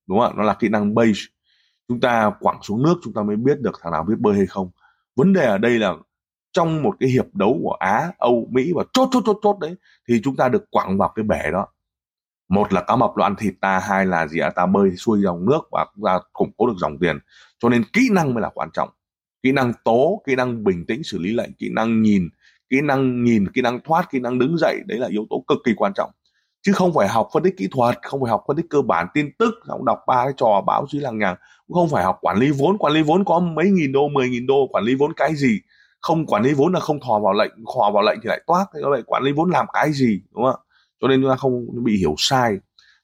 đúng 0.06 0.18
không 0.18 0.30
ạ? 0.30 0.34
Nó 0.36 0.42
là 0.42 0.54
kỹ 0.54 0.68
năng 0.68 0.94
base 0.94 1.20
chúng 1.88 2.00
ta 2.00 2.32
quẳng 2.40 2.62
xuống 2.62 2.82
nước 2.82 2.94
chúng 3.02 3.12
ta 3.12 3.22
mới 3.22 3.36
biết 3.36 3.60
được 3.60 3.80
thằng 3.82 3.92
nào 3.92 4.04
biết 4.04 4.18
bơi 4.18 4.36
hay 4.36 4.46
không. 4.46 4.70
Vấn 5.16 5.32
đề 5.32 5.46
ở 5.46 5.58
đây 5.58 5.78
là 5.78 5.94
trong 6.52 6.82
một 6.82 6.96
cái 7.00 7.08
hiệp 7.08 7.34
đấu 7.34 7.58
của 7.62 7.72
Á, 7.72 8.12
Âu, 8.18 8.48
Mỹ 8.50 8.72
và 8.74 8.84
chốt 8.92 9.08
chốt 9.12 9.22
chốt 9.26 9.38
chốt 9.42 9.58
đấy 9.60 9.74
thì 10.08 10.20
chúng 10.24 10.36
ta 10.36 10.48
được 10.48 10.70
quẳng 10.70 10.98
vào 10.98 11.12
cái 11.14 11.22
bể 11.22 11.50
đó. 11.52 11.66
Một 12.48 12.72
là 12.72 12.82
cá 12.82 12.96
mập 12.96 13.10
nó 13.16 13.24
ăn 13.24 13.36
thịt 13.36 13.54
ta 13.60 13.78
hai 13.78 14.06
là 14.06 14.26
gì 14.26 14.38
à 14.38 14.50
ta 14.50 14.66
bơi 14.66 14.96
xuôi 14.96 15.20
dòng 15.22 15.46
nước 15.46 15.60
và 15.72 15.86
chúng 15.94 16.04
ta 16.04 16.18
củng 16.32 16.52
cố 16.56 16.66
được 16.66 16.76
dòng 16.76 16.98
tiền. 17.00 17.18
Cho 17.58 17.68
nên 17.68 17.84
kỹ 17.92 18.08
năng 18.12 18.34
mới 18.34 18.42
là 18.42 18.50
quan 18.54 18.68
trọng. 18.72 18.88
Kỹ 19.42 19.52
năng 19.52 19.72
tố 19.84 20.22
kỹ 20.26 20.34
năng 20.34 20.64
bình 20.64 20.84
tĩnh 20.86 21.02
xử 21.02 21.18
lý 21.18 21.32
lệnh 21.32 21.52
kỹ 21.52 21.68
năng 21.72 22.02
nhìn 22.02 22.28
kỹ 22.70 22.80
năng 22.80 23.24
nhìn 23.24 23.48
kỹ 23.52 23.62
năng 23.62 23.80
thoát 23.84 24.10
kỹ 24.10 24.20
năng 24.20 24.38
đứng 24.38 24.56
dậy 24.58 24.80
đấy 24.86 24.98
là 24.98 25.08
yếu 25.08 25.26
tố 25.30 25.44
cực 25.48 25.58
kỳ 25.64 25.72
quan 25.76 25.92
trọng 25.94 26.10
chứ 26.68 26.74
không 26.74 26.94
phải 26.94 27.08
học 27.08 27.28
phân 27.32 27.42
tích 27.42 27.54
kỹ 27.56 27.68
thuật 27.70 27.98
không 28.02 28.20
phải 28.20 28.30
học 28.30 28.44
phân 28.48 28.56
tích 28.56 28.66
cơ 28.70 28.82
bản 28.82 29.06
tin 29.14 29.30
tức 29.38 29.54
không 29.66 29.84
đọc 29.84 29.98
ba 30.06 30.24
cái 30.24 30.32
trò 30.36 30.60
báo 30.66 30.86
chí 30.88 30.98
làng 30.98 31.18
nhàng 31.18 31.36
cũng 31.66 31.74
không 31.74 31.88
phải 31.88 32.04
học 32.04 32.18
quản 32.20 32.38
lý 32.38 32.50
vốn. 32.50 32.78
Quản 32.78 32.92
lý 32.92 33.02
vốn 33.02 33.24
có 33.24 33.40
mấy 33.40 33.70
nghìn 33.70 33.92
đô 33.92 34.08
mười 34.08 34.28
nghìn 34.28 34.46
đô 34.46 34.68
quản 34.70 34.84
lý 34.84 34.94
vốn 34.94 35.12
cái 35.16 35.34
gì? 35.34 35.60
Không 36.00 36.26
quản 36.26 36.42
lý 36.42 36.52
vốn 36.54 36.72
là 36.72 36.80
không 36.80 37.00
thò 37.00 37.18
vào 37.18 37.32
lệnh 37.32 37.52
thò 37.74 37.90
vào 37.90 38.02
lệnh 38.02 38.18
thì 38.22 38.28
lại 38.28 38.40
toát 38.46 38.66
thế 38.74 38.80
vậy 38.90 39.02
quản 39.06 39.22
lý 39.22 39.32
vốn 39.32 39.50
làm 39.50 39.66
cái 39.72 39.92
gì 39.92 40.20
đúng 40.34 40.44
không 40.44 40.60
cho 41.00 41.08
nên 41.08 41.22
chúng 41.22 41.30
ta 41.30 41.36
không 41.36 41.84
bị 41.84 41.96
hiểu 41.96 42.14
sai. 42.18 42.56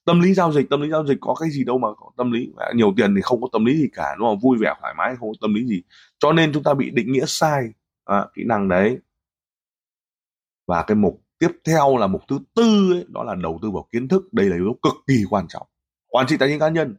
Tâm 0.05 0.21
lý 0.21 0.35
giao 0.35 0.53
dịch 0.53 0.71
tâm 0.71 0.81
lý 0.81 0.91
giao 0.91 1.07
dịch 1.07 1.19
có 1.21 1.35
cái 1.41 1.51
gì 1.51 1.65
đâu 1.65 1.79
mà 1.79 1.89
có 1.97 2.11
tâm 2.17 2.33
lý 2.33 2.53
à, 2.57 2.73
nhiều 2.75 2.93
tiền 2.97 3.15
thì 3.15 3.21
không 3.23 3.41
có 3.41 3.49
tâm 3.53 3.65
lý 3.65 3.77
gì 3.77 3.89
cả 3.93 4.15
đúng 4.19 4.29
không? 4.29 4.39
Vui 4.39 4.59
vẻ 4.61 4.75
thoải 4.81 4.95
mái 4.99 5.17
không 5.21 5.29
có 5.29 5.35
tâm 5.41 5.55
lý 5.55 5.67
gì. 5.67 5.83
Cho 6.19 6.33
nên 6.33 6.53
chúng 6.53 6.63
ta 6.63 6.75
bị 6.75 6.91
định 6.91 7.13
nghĩa 7.13 7.25
sai 7.27 7.63
à, 8.05 8.27
kỹ 8.35 8.43
năng 8.47 8.69
đấy. 8.69 8.99
Và 10.67 10.83
cái 10.83 10.95
mục 10.95 11.24
tiếp 11.45 11.57
theo 11.65 11.97
là 11.97 12.07
mục 12.07 12.23
thứ 12.29 12.39
tư 12.55 12.93
ấy, 12.93 13.05
đó 13.09 13.23
là 13.23 13.35
đầu 13.35 13.59
tư 13.63 13.71
vào 13.71 13.87
kiến 13.93 14.09
thức. 14.09 14.23
Đây 14.33 14.47
là 14.47 14.57
yếu 14.57 14.65
tố 14.67 14.91
cực 14.91 14.95
kỳ 15.07 15.25
quan 15.31 15.49
trọng. 15.49 15.67
Quản 16.09 16.27
trị 16.27 16.37
tài 16.37 16.49
chính 16.49 16.59
cá 16.59 16.69
nhân. 16.69 16.97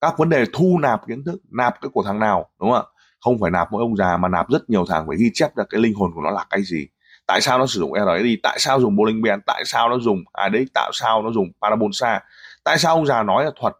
Các 0.00 0.18
vấn 0.18 0.28
đề 0.28 0.44
thu 0.52 0.78
nạp 0.82 1.06
kiến 1.06 1.24
thức 1.24 1.40
nạp 1.50 1.80
cái 1.80 1.88
của 1.94 2.02
thằng 2.02 2.18
nào 2.18 2.50
đúng 2.60 2.70
không 2.70 2.78
ạ? 2.78 2.90
Không 3.20 3.38
phải 3.40 3.50
nạp 3.50 3.72
mỗi 3.72 3.80
ông 3.80 3.96
già 3.96 4.16
mà 4.16 4.28
nạp 4.28 4.48
rất 4.48 4.70
nhiều 4.70 4.84
thằng 4.88 5.04
phải 5.08 5.16
ghi 5.16 5.30
chép 5.34 5.56
ra 5.56 5.64
cái 5.70 5.80
linh 5.80 5.94
hồn 5.94 6.10
của 6.14 6.20
nó 6.20 6.30
là 6.30 6.46
cái 6.50 6.62
gì. 6.62 6.86
Tại 7.26 7.40
sao 7.40 7.58
nó 7.58 7.66
sử 7.66 7.80
dụng 7.80 7.92
RSI 7.94 8.36
tại 8.42 8.56
sao 8.60 8.80
dùng 8.80 8.96
bowling 8.96 9.22
band 9.22 9.42
tại 9.46 9.62
sao 9.66 9.88
nó 9.88 9.98
dùng 9.98 10.18
à 10.32 10.48
đấy 10.48 10.66
tại 10.74 10.90
sao 10.92 11.22
nó 11.22 11.30
dùng 11.32 11.48
parabolsa 11.62 12.20
tại 12.64 12.78
sao 12.78 12.94
ông 12.94 13.06
già 13.06 13.22
nói 13.22 13.44
là 13.44 13.50
thuật 13.60 13.74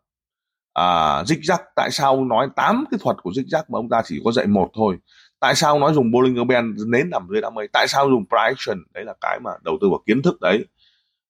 à, 0.72 1.24
dích 1.24 1.38
dắc 1.42 1.62
tại 1.76 1.90
sao 1.92 2.12
ông 2.12 2.28
nói 2.28 2.48
tám 2.56 2.84
cái 2.90 2.98
thuật 3.02 3.16
của 3.22 3.32
dích 3.36 3.46
dắc 3.48 3.70
mà 3.70 3.78
ông 3.78 3.88
ta 3.88 4.02
chỉ 4.04 4.20
có 4.24 4.32
dạy 4.32 4.46
một 4.46 4.70
thôi? 4.74 4.98
Tại 5.40 5.54
sao 5.54 5.78
nói 5.78 5.94
dùng 5.94 6.10
Bollinger 6.12 6.46
band 6.48 6.86
nến 6.86 7.10
nằm 7.10 7.26
dưới 7.30 7.40
đám 7.40 7.54
mây? 7.54 7.68
Tại 7.72 7.88
sao 7.88 8.08
dùng 8.10 8.24
price 8.28 8.74
đấy 8.94 9.04
là 9.04 9.14
cái 9.20 9.40
mà 9.40 9.50
đầu 9.64 9.78
tư 9.80 9.88
vào 9.90 10.00
kiến 10.06 10.22
thức 10.22 10.40
đấy. 10.40 10.66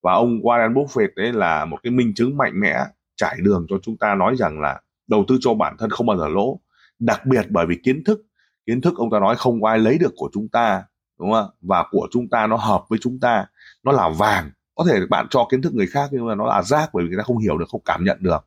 Và 0.02 0.12
ông 0.12 0.40
Warren 0.42 0.74
Buffett 0.74 1.08
đấy 1.16 1.32
là 1.32 1.64
một 1.64 1.78
cái 1.82 1.90
minh 1.90 2.12
chứng 2.14 2.36
mạnh 2.36 2.60
mẽ, 2.60 2.78
trải 3.16 3.36
đường 3.42 3.66
cho 3.68 3.76
chúng 3.82 3.96
ta 3.96 4.14
nói 4.14 4.36
rằng 4.36 4.60
là 4.60 4.80
đầu 5.06 5.24
tư 5.28 5.38
cho 5.40 5.54
bản 5.54 5.76
thân 5.78 5.90
không 5.90 6.06
bao 6.06 6.16
giờ 6.18 6.28
lỗ. 6.28 6.60
Đặc 6.98 7.26
biệt 7.26 7.46
bởi 7.50 7.66
vì 7.66 7.76
kiến 7.84 8.04
thức 8.04 8.20
kiến 8.66 8.80
thức 8.80 8.94
ông 8.96 9.10
ta 9.10 9.18
nói 9.18 9.36
không 9.36 9.64
ai 9.64 9.78
lấy 9.78 9.98
được 9.98 10.12
của 10.16 10.30
chúng 10.32 10.48
ta, 10.48 10.84
đúng 11.18 11.32
không 11.32 11.50
và 11.60 11.84
của 11.90 12.08
chúng 12.10 12.28
ta 12.28 12.46
nó 12.46 12.56
hợp 12.56 12.84
với 12.88 12.98
chúng 13.02 13.20
ta, 13.20 13.46
nó 13.82 13.92
là 13.92 14.08
vàng. 14.08 14.50
Có 14.74 14.84
thể 14.88 15.00
bạn 15.10 15.26
cho 15.30 15.46
kiến 15.50 15.62
thức 15.62 15.74
người 15.74 15.86
khác 15.86 16.08
nhưng 16.12 16.26
mà 16.26 16.34
nó 16.34 16.46
là 16.46 16.62
rác 16.62 16.90
bởi 16.92 17.04
vì 17.04 17.08
người 17.08 17.18
ta 17.18 17.22
không 17.22 17.38
hiểu 17.38 17.58
được, 17.58 17.68
không 17.68 17.82
cảm 17.84 18.04
nhận 18.04 18.18
được. 18.20 18.46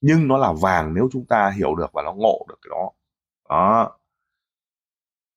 Nhưng 0.00 0.28
nó 0.28 0.36
là 0.38 0.52
vàng 0.52 0.94
nếu 0.94 1.08
chúng 1.12 1.26
ta 1.26 1.50
hiểu 1.50 1.74
được 1.74 1.92
và 1.92 2.02
nó 2.02 2.12
ngộ 2.12 2.46
được 2.48 2.58
cái 2.62 2.70
đó. 2.70 2.90
Đó 3.48 3.98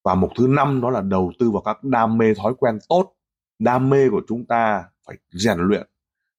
và 0.03 0.15
mục 0.15 0.31
thứ 0.37 0.47
năm 0.47 0.81
đó 0.81 0.89
là 0.89 1.01
đầu 1.01 1.31
tư 1.39 1.51
vào 1.51 1.61
các 1.61 1.83
đam 1.83 2.17
mê 2.17 2.33
thói 2.33 2.53
quen 2.59 2.79
tốt. 2.89 3.13
Đam 3.59 3.89
mê 3.89 4.09
của 4.09 4.21
chúng 4.27 4.45
ta 4.45 4.83
phải 5.07 5.17
rèn 5.31 5.57
luyện. 5.59 5.87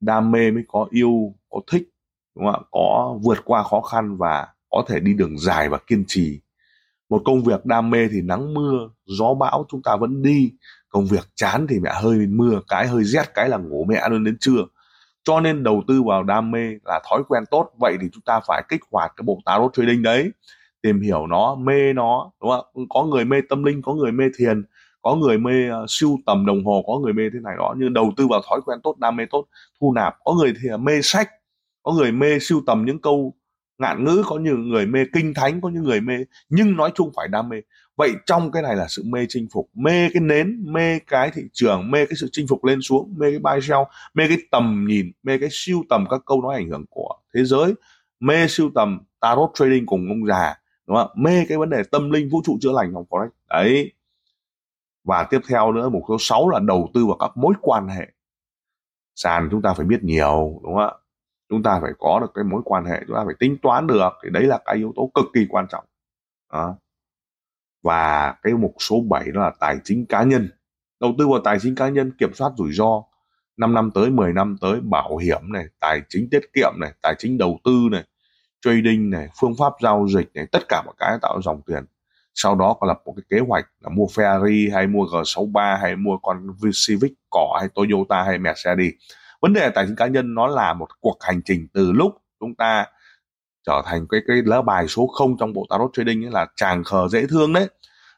Đam 0.00 0.30
mê 0.30 0.50
mới 0.50 0.62
có 0.68 0.86
yêu, 0.90 1.34
có 1.50 1.60
thích, 1.70 1.88
đúng 2.36 2.44
không 2.44 2.54
ạ? 2.54 2.68
Có 2.70 3.18
vượt 3.22 3.38
qua 3.44 3.62
khó 3.62 3.80
khăn 3.80 4.16
và 4.16 4.48
có 4.70 4.84
thể 4.88 5.00
đi 5.00 5.14
đường 5.14 5.38
dài 5.38 5.68
và 5.68 5.78
kiên 5.86 6.04
trì. 6.06 6.40
Một 7.08 7.22
công 7.24 7.44
việc 7.44 7.66
đam 7.66 7.90
mê 7.90 8.08
thì 8.08 8.20
nắng 8.22 8.54
mưa, 8.54 8.88
gió 9.06 9.34
bão 9.34 9.66
chúng 9.68 9.82
ta 9.82 9.96
vẫn 9.96 10.22
đi. 10.22 10.52
Công 10.88 11.06
việc 11.06 11.28
chán 11.34 11.66
thì 11.68 11.80
mẹ 11.80 11.90
hơi 12.02 12.26
mưa, 12.26 12.60
cái 12.68 12.88
hơi 12.88 13.04
rét, 13.04 13.34
cái 13.34 13.48
là 13.48 13.56
ngủ 13.56 13.84
mẹ 13.88 14.08
luôn 14.08 14.24
đến 14.24 14.36
trưa. 14.40 14.64
Cho 15.24 15.40
nên 15.40 15.62
đầu 15.62 15.82
tư 15.88 16.02
vào 16.02 16.22
đam 16.22 16.50
mê 16.50 16.60
là 16.84 17.00
thói 17.10 17.22
quen 17.28 17.44
tốt. 17.50 17.70
Vậy 17.80 17.96
thì 18.00 18.08
chúng 18.12 18.22
ta 18.22 18.40
phải 18.46 18.62
kích 18.68 18.80
hoạt 18.90 19.12
cái 19.16 19.22
bộ 19.22 19.38
tarot 19.44 19.72
trading 19.74 20.02
đấy 20.02 20.30
tìm 20.82 21.00
hiểu 21.00 21.26
nó 21.26 21.54
mê 21.54 21.92
nó 21.92 22.30
đúng 22.42 22.50
không 22.50 22.88
có 22.88 23.04
người 23.04 23.24
mê 23.24 23.40
tâm 23.48 23.64
linh 23.64 23.82
có 23.82 23.94
người 23.94 24.12
mê 24.12 24.24
thiền 24.38 24.64
có 25.02 25.14
người 25.14 25.38
mê 25.38 25.52
uh, 25.82 25.90
siêu 25.90 26.18
tầm 26.26 26.46
đồng 26.46 26.64
hồ 26.64 26.84
có 26.86 26.98
người 26.98 27.12
mê 27.12 27.22
thế 27.32 27.38
này 27.42 27.54
đó 27.58 27.74
như 27.78 27.88
đầu 27.88 28.12
tư 28.16 28.26
vào 28.30 28.40
thói 28.50 28.60
quen 28.66 28.78
tốt 28.82 28.98
đam 28.98 29.16
mê 29.16 29.24
tốt 29.30 29.46
thu 29.80 29.92
nạp. 29.92 30.14
Có 30.24 30.32
người 30.32 30.52
thì 30.62 30.68
ờ, 30.68 30.76
mê 30.76 31.00
sách 31.02 31.30
có 31.82 31.92
người 31.92 32.12
mê 32.12 32.38
siêu 32.40 32.62
tầm 32.66 32.84
những 32.84 33.00
câu 33.00 33.34
ngạn 33.78 34.04
ngữ 34.04 34.22
có 34.26 34.38
những 34.38 34.68
người 34.68 34.86
mê 34.86 35.04
kinh 35.12 35.34
thánh 35.34 35.60
có 35.60 35.68
những 35.68 35.82
người 35.82 36.00
mê 36.00 36.14
nhưng 36.48 36.76
nói 36.76 36.90
chung 36.94 37.10
phải 37.16 37.28
đam 37.28 37.48
mê. 37.48 37.56
Vậy 37.96 38.12
trong 38.26 38.52
cái 38.52 38.62
này 38.62 38.76
là 38.76 38.86
sự 38.88 39.02
mê 39.06 39.26
chinh 39.28 39.48
phục 39.52 39.70
mê 39.74 40.08
cái 40.14 40.22
nến 40.22 40.64
mê 40.72 40.98
cái 40.98 41.30
thị 41.34 41.42
trường 41.52 41.90
mê 41.90 42.06
cái 42.06 42.16
sự 42.20 42.28
chinh 42.32 42.46
phục 42.48 42.64
lên 42.64 42.82
xuống 42.82 43.14
mê 43.16 43.30
cái 43.30 43.38
buy 43.38 43.66
sell 43.66 43.80
mê 44.14 44.28
cái 44.28 44.38
tầm 44.50 44.84
nhìn 44.88 45.12
mê 45.22 45.38
cái 45.38 45.48
siêu 45.52 45.82
tầm 45.88 46.04
các 46.10 46.20
câu 46.26 46.42
nói 46.42 46.54
ảnh 46.54 46.68
hưởng 46.70 46.84
của 46.90 47.14
thế 47.34 47.44
giới 47.44 47.74
mê 48.20 48.46
siêu 48.48 48.70
tầm 48.74 49.00
tarot 49.20 49.50
trading 49.54 49.86
cùng 49.86 50.08
ông 50.08 50.26
già 50.26 50.54
đúng 50.90 50.98
không? 50.98 51.10
Mê 51.16 51.44
cái 51.48 51.58
vấn 51.58 51.70
đề 51.70 51.82
tâm 51.92 52.10
linh, 52.10 52.28
vũ 52.30 52.42
trụ 52.44 52.58
chữa 52.60 52.72
lành 52.72 52.94
không? 52.94 53.06
Có 53.10 53.18
đấy. 53.20 53.28
Đấy. 53.50 53.92
Và 55.04 55.24
tiếp 55.30 55.40
theo 55.48 55.72
nữa, 55.72 55.88
mục 55.88 56.02
số 56.08 56.16
6 56.20 56.48
là 56.48 56.58
đầu 56.60 56.90
tư 56.94 57.06
vào 57.06 57.16
các 57.18 57.30
mối 57.36 57.54
quan 57.62 57.88
hệ. 57.88 58.06
Sàn 59.16 59.48
chúng 59.50 59.62
ta 59.62 59.74
phải 59.74 59.86
biết 59.86 60.04
nhiều, 60.04 60.60
đúng 60.62 60.74
không 60.74 60.82
ạ? 60.82 60.92
Chúng 61.48 61.62
ta 61.62 61.80
phải 61.82 61.92
có 61.98 62.20
được 62.20 62.32
cái 62.34 62.44
mối 62.44 62.62
quan 62.64 62.84
hệ, 62.84 63.00
chúng 63.06 63.16
ta 63.16 63.22
phải 63.26 63.34
tính 63.38 63.56
toán 63.62 63.86
được. 63.86 64.10
Thì 64.24 64.30
đấy 64.30 64.42
là 64.44 64.58
cái 64.64 64.76
yếu 64.76 64.92
tố 64.96 65.10
cực 65.14 65.24
kỳ 65.34 65.46
quan 65.50 65.66
trọng. 65.70 65.84
Đó. 66.52 66.76
và 67.82 68.34
cái 68.42 68.54
mục 68.54 68.74
số 68.78 69.00
7 69.10 69.30
đó 69.32 69.40
là 69.42 69.52
tài 69.60 69.78
chính 69.84 70.06
cá 70.06 70.22
nhân. 70.24 70.50
Đầu 71.00 71.14
tư 71.18 71.28
vào 71.28 71.40
tài 71.44 71.58
chính 71.60 71.74
cá 71.74 71.88
nhân, 71.88 72.12
kiểm 72.18 72.34
soát 72.34 72.52
rủi 72.58 72.72
ro. 72.72 73.02
5 73.56 73.74
năm 73.74 73.90
tới 73.94 74.10
10 74.10 74.32
năm 74.32 74.56
tới, 74.60 74.80
bảo 74.80 75.16
hiểm 75.16 75.52
này, 75.52 75.66
tài 75.80 76.02
chính 76.08 76.30
tiết 76.30 76.40
kiệm 76.54 76.72
này, 76.80 76.92
tài 77.02 77.14
chính 77.18 77.38
đầu 77.38 77.58
tư 77.64 77.88
này 77.92 78.04
trading 78.64 79.10
này, 79.10 79.28
phương 79.40 79.54
pháp 79.58 79.72
giao 79.82 80.06
dịch 80.08 80.30
này, 80.34 80.46
tất 80.52 80.68
cả 80.68 80.82
mọi 80.86 80.94
cái 80.98 81.18
tạo 81.22 81.42
dòng 81.42 81.62
tiền. 81.66 81.84
Sau 82.34 82.54
đó 82.54 82.76
có 82.80 82.86
lập 82.86 83.00
một 83.04 83.14
cái 83.16 83.24
kế 83.28 83.46
hoạch 83.46 83.66
là 83.80 83.88
mua 83.88 84.06
Ferrari 84.06 84.74
hay 84.74 84.86
mua 84.86 85.04
G63 85.04 85.78
hay 85.80 85.96
mua 85.96 86.16
con 86.22 86.46
Civic 86.86 87.12
cỏ 87.30 87.56
hay 87.60 87.68
Toyota 87.74 88.22
hay 88.22 88.38
Mercedes. 88.38 88.92
Vấn 89.40 89.52
đề 89.52 89.70
tài 89.70 89.86
chính 89.86 89.96
cá 89.96 90.06
nhân 90.06 90.34
nó 90.34 90.46
là 90.46 90.74
một 90.74 90.88
cuộc 91.00 91.16
hành 91.20 91.40
trình 91.44 91.68
từ 91.72 91.92
lúc 91.92 92.12
chúng 92.40 92.54
ta 92.54 92.86
trở 93.66 93.82
thành 93.86 94.06
cái 94.10 94.20
cái 94.28 94.36
lá 94.44 94.62
bài 94.62 94.88
số 94.88 95.06
0 95.06 95.36
trong 95.40 95.52
bộ 95.52 95.66
tarot 95.70 95.90
trading 95.92 96.24
ấy 96.24 96.30
là 96.30 96.46
chàng 96.56 96.84
khờ 96.84 97.08
dễ 97.08 97.26
thương 97.26 97.52
đấy. 97.52 97.68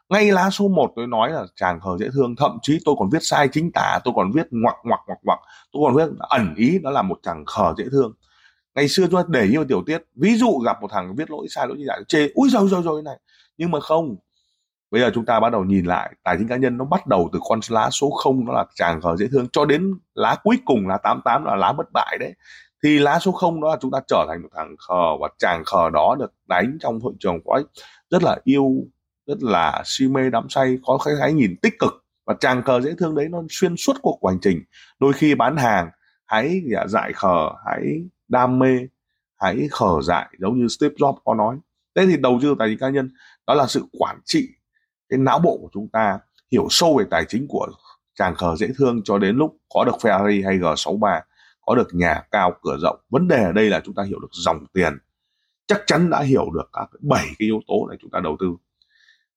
Ngay 0.08 0.32
lá 0.32 0.50
số 0.50 0.68
1 0.68 0.92
tôi 0.96 1.06
nói 1.06 1.30
là 1.30 1.44
chàng 1.56 1.80
khờ 1.80 1.90
dễ 2.00 2.08
thương, 2.12 2.36
thậm 2.36 2.58
chí 2.62 2.78
tôi 2.84 2.94
còn 2.98 3.08
viết 3.12 3.22
sai 3.22 3.48
chính 3.52 3.72
tả, 3.72 3.98
tôi 4.04 4.14
còn 4.16 4.32
viết 4.32 4.46
ngoặc 4.50 4.76
ngoặc 4.84 5.00
ngoặc 5.06 5.18
ngoặc, 5.22 5.38
tôi 5.72 5.82
còn 5.86 5.96
viết 5.96 6.16
ẩn 6.18 6.54
ý 6.56 6.78
nó 6.82 6.90
là 6.90 7.02
một 7.02 7.18
chàng 7.22 7.44
khờ 7.46 7.74
dễ 7.78 7.84
thương 7.92 8.12
ngày 8.74 8.88
xưa 8.88 9.06
chúng 9.10 9.22
ta 9.22 9.28
để 9.28 9.44
yêu 9.44 9.64
tiểu 9.64 9.82
tiết, 9.86 9.98
ví 10.14 10.36
dụ 10.36 10.58
gặp 10.58 10.82
một 10.82 10.88
thằng 10.90 11.14
viết 11.16 11.30
lỗi 11.30 11.46
sai 11.50 11.66
lỗi 11.66 11.76
như 11.76 11.84
vậy, 11.88 12.02
chê 12.08 12.28
ui 12.34 12.50
rồi 12.50 12.68
rồi 12.68 12.82
rồi 12.82 13.02
này. 13.02 13.16
Nhưng 13.56 13.70
mà 13.70 13.80
không. 13.80 14.16
Bây 14.90 15.00
giờ 15.00 15.10
chúng 15.14 15.24
ta 15.24 15.40
bắt 15.40 15.52
đầu 15.52 15.64
nhìn 15.64 15.84
lại, 15.84 16.12
tài 16.22 16.36
chính 16.38 16.48
cá 16.48 16.56
nhân 16.56 16.76
nó 16.76 16.84
bắt 16.84 17.06
đầu 17.06 17.30
từ 17.32 17.38
con 17.48 17.60
lá 17.68 17.90
số 17.90 18.10
0 18.10 18.44
nó 18.44 18.52
là 18.52 18.64
chàng 18.74 19.00
khờ 19.00 19.16
dễ 19.16 19.26
thương, 19.32 19.46
cho 19.52 19.64
đến 19.64 19.94
lá 20.14 20.36
cuối 20.42 20.58
cùng 20.64 20.88
là 20.88 20.98
88 20.98 21.44
là 21.44 21.56
lá 21.56 21.72
bất 21.72 21.86
bại 21.92 22.16
đấy. 22.20 22.34
Thì 22.82 22.98
lá 22.98 23.18
số 23.18 23.32
0 23.32 23.60
đó 23.60 23.68
là 23.70 23.76
chúng 23.80 23.90
ta 23.90 24.00
trở 24.08 24.24
thành 24.28 24.42
một 24.42 24.48
thằng 24.56 24.76
khờ 24.88 25.16
và 25.20 25.28
chàng 25.38 25.62
khờ 25.64 25.90
đó 25.90 26.16
được 26.18 26.32
đánh 26.48 26.78
trong 26.80 27.00
hội 27.00 27.12
trường 27.20 27.38
ấy 27.44 27.64
rất 28.10 28.22
là 28.22 28.38
yêu, 28.44 28.74
rất 29.26 29.42
là 29.42 29.82
si 29.84 30.08
mê 30.08 30.30
đắm 30.30 30.48
say, 30.48 30.78
có 30.86 30.98
cái 31.04 31.14
cái 31.20 31.32
nhìn 31.32 31.56
tích 31.62 31.74
cực 31.78 32.04
và 32.26 32.34
chàng 32.40 32.62
khờ 32.62 32.80
dễ 32.80 32.94
thương 32.98 33.14
đấy, 33.14 33.28
nó 33.28 33.42
xuyên 33.50 33.76
suốt 33.76 33.96
cuộc 34.02 34.20
hành 34.28 34.38
trình. 34.42 34.62
Đôi 34.98 35.12
khi 35.12 35.34
bán 35.34 35.56
hàng, 35.56 35.90
hãy 36.26 36.62
dạ, 36.72 36.86
giải 36.88 37.12
khờ, 37.12 37.50
hãy 37.66 37.82
đam 38.32 38.58
mê 38.58 38.78
hãy 39.36 39.68
khở 39.70 40.00
dại 40.02 40.28
giống 40.38 40.58
như 40.58 40.68
Steve 40.68 40.94
Jobs 40.94 41.16
có 41.24 41.34
nói. 41.34 41.58
Thế 41.94 42.06
thì 42.06 42.16
đầu 42.16 42.38
tư 42.42 42.54
tài 42.58 42.68
chính 42.68 42.78
cá 42.78 42.88
nhân, 42.90 43.10
đó 43.46 43.54
là 43.54 43.66
sự 43.66 43.84
quản 43.98 44.20
trị 44.24 44.48
cái 45.08 45.18
não 45.18 45.38
bộ 45.38 45.58
của 45.62 45.68
chúng 45.72 45.88
ta, 45.88 46.18
hiểu 46.52 46.66
sâu 46.70 46.96
về 46.98 47.04
tài 47.10 47.24
chính 47.28 47.46
của 47.48 47.68
chàng 48.14 48.34
khờ 48.34 48.56
dễ 48.56 48.68
thương 48.76 49.00
cho 49.04 49.18
đến 49.18 49.36
lúc 49.36 49.56
có 49.74 49.84
được 49.84 49.94
Ferrari 50.00 50.44
hay 50.44 50.58
G63, 50.58 51.20
có 51.60 51.74
được 51.74 51.88
nhà 51.94 52.22
cao, 52.30 52.52
cửa 52.62 52.76
rộng. 52.82 53.00
Vấn 53.10 53.28
đề 53.28 53.44
ở 53.44 53.52
đây 53.52 53.70
là 53.70 53.80
chúng 53.84 53.94
ta 53.94 54.02
hiểu 54.02 54.18
được 54.18 54.28
dòng 54.32 54.66
tiền. 54.72 54.98
Chắc 55.66 55.82
chắn 55.86 56.10
đã 56.10 56.22
hiểu 56.22 56.50
được 56.50 56.70
các 56.72 56.90
bảy 57.00 57.24
cái 57.24 57.46
yếu 57.46 57.60
tố 57.68 57.86
này 57.88 57.98
chúng 58.00 58.10
ta 58.10 58.20
đầu 58.20 58.36
tư 58.40 58.56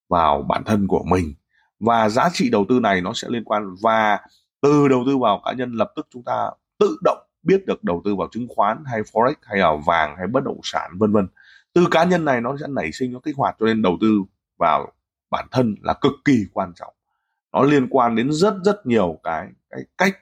vào 0.10 0.42
bản 0.42 0.64
thân 0.64 0.88
của 0.88 1.04
mình. 1.04 1.34
Và 1.80 2.10
giá 2.10 2.30
trị 2.34 2.50
đầu 2.50 2.66
tư 2.70 2.80
này 2.80 3.02
nó 3.02 3.14
sẽ 3.14 3.28
liên 3.32 3.44
quan, 3.44 3.76
và 3.82 4.20
từ 4.62 4.88
đầu 4.88 5.04
tư 5.08 5.18
vào 5.18 5.42
cá 5.46 5.54
nhân 5.54 5.72
lập 5.74 5.92
tức 5.96 6.08
chúng 6.10 6.24
ta 6.24 6.50
tự 6.80 6.98
động 7.04 7.25
biết 7.46 7.66
được 7.66 7.84
đầu 7.84 8.02
tư 8.06 8.16
vào 8.16 8.28
chứng 8.32 8.48
khoán 8.50 8.84
hay 8.86 9.02
forex 9.02 9.34
hay 9.42 9.60
là 9.60 9.76
vàng 9.86 10.16
hay 10.18 10.28
bất 10.28 10.44
động 10.44 10.60
sản, 10.64 10.92
vân 10.98 11.12
vân. 11.12 11.28
Từ 11.74 11.88
cá 11.92 12.04
nhân 12.04 12.26
này 12.26 12.42
nó 12.42 12.58
sẽ 12.62 12.66
nảy 12.70 12.92
sinh 12.92 13.14
nó 13.14 13.20
kích 13.20 13.36
hoạt, 13.38 13.56
cho 13.60 13.66
nên 13.66 13.82
đầu 13.82 13.98
tư 14.02 14.24
vào 14.58 14.92
bản 15.30 15.48
thân 15.52 15.76
là 15.82 15.94
cực 15.94 16.14
kỳ 16.26 16.46
quan 16.54 16.74
trọng. 16.76 16.94
Nó 17.54 17.64
liên 17.64 17.88
quan 17.90 18.16
đến 18.16 18.32
rất 18.32 18.54
rất 18.64 18.86
nhiều 18.86 19.20
cái 19.24 19.48
cái 19.70 19.82
cách 19.98 20.18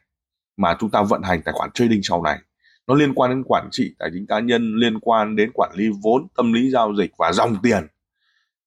mà 0.57 0.75
chúng 0.79 0.89
ta 0.89 1.01
vận 1.01 1.21
hành 1.23 1.41
tài 1.41 1.53
khoản 1.53 1.71
trading 1.71 2.03
sau 2.03 2.23
này. 2.23 2.39
Nó 2.87 2.95
liên 2.95 3.13
quan 3.13 3.31
đến 3.31 3.43
quản 3.45 3.67
trị 3.71 3.95
tài 3.99 4.09
chính 4.13 4.27
cá 4.27 4.39
nhân, 4.39 4.75
liên 4.75 4.99
quan 4.99 5.35
đến 5.35 5.51
quản 5.53 5.71
lý 5.75 5.89
vốn, 6.03 6.27
tâm 6.37 6.53
lý 6.53 6.69
giao 6.69 6.95
dịch 6.95 7.11
và 7.17 7.31
dòng 7.31 7.55
tiền. 7.63 7.87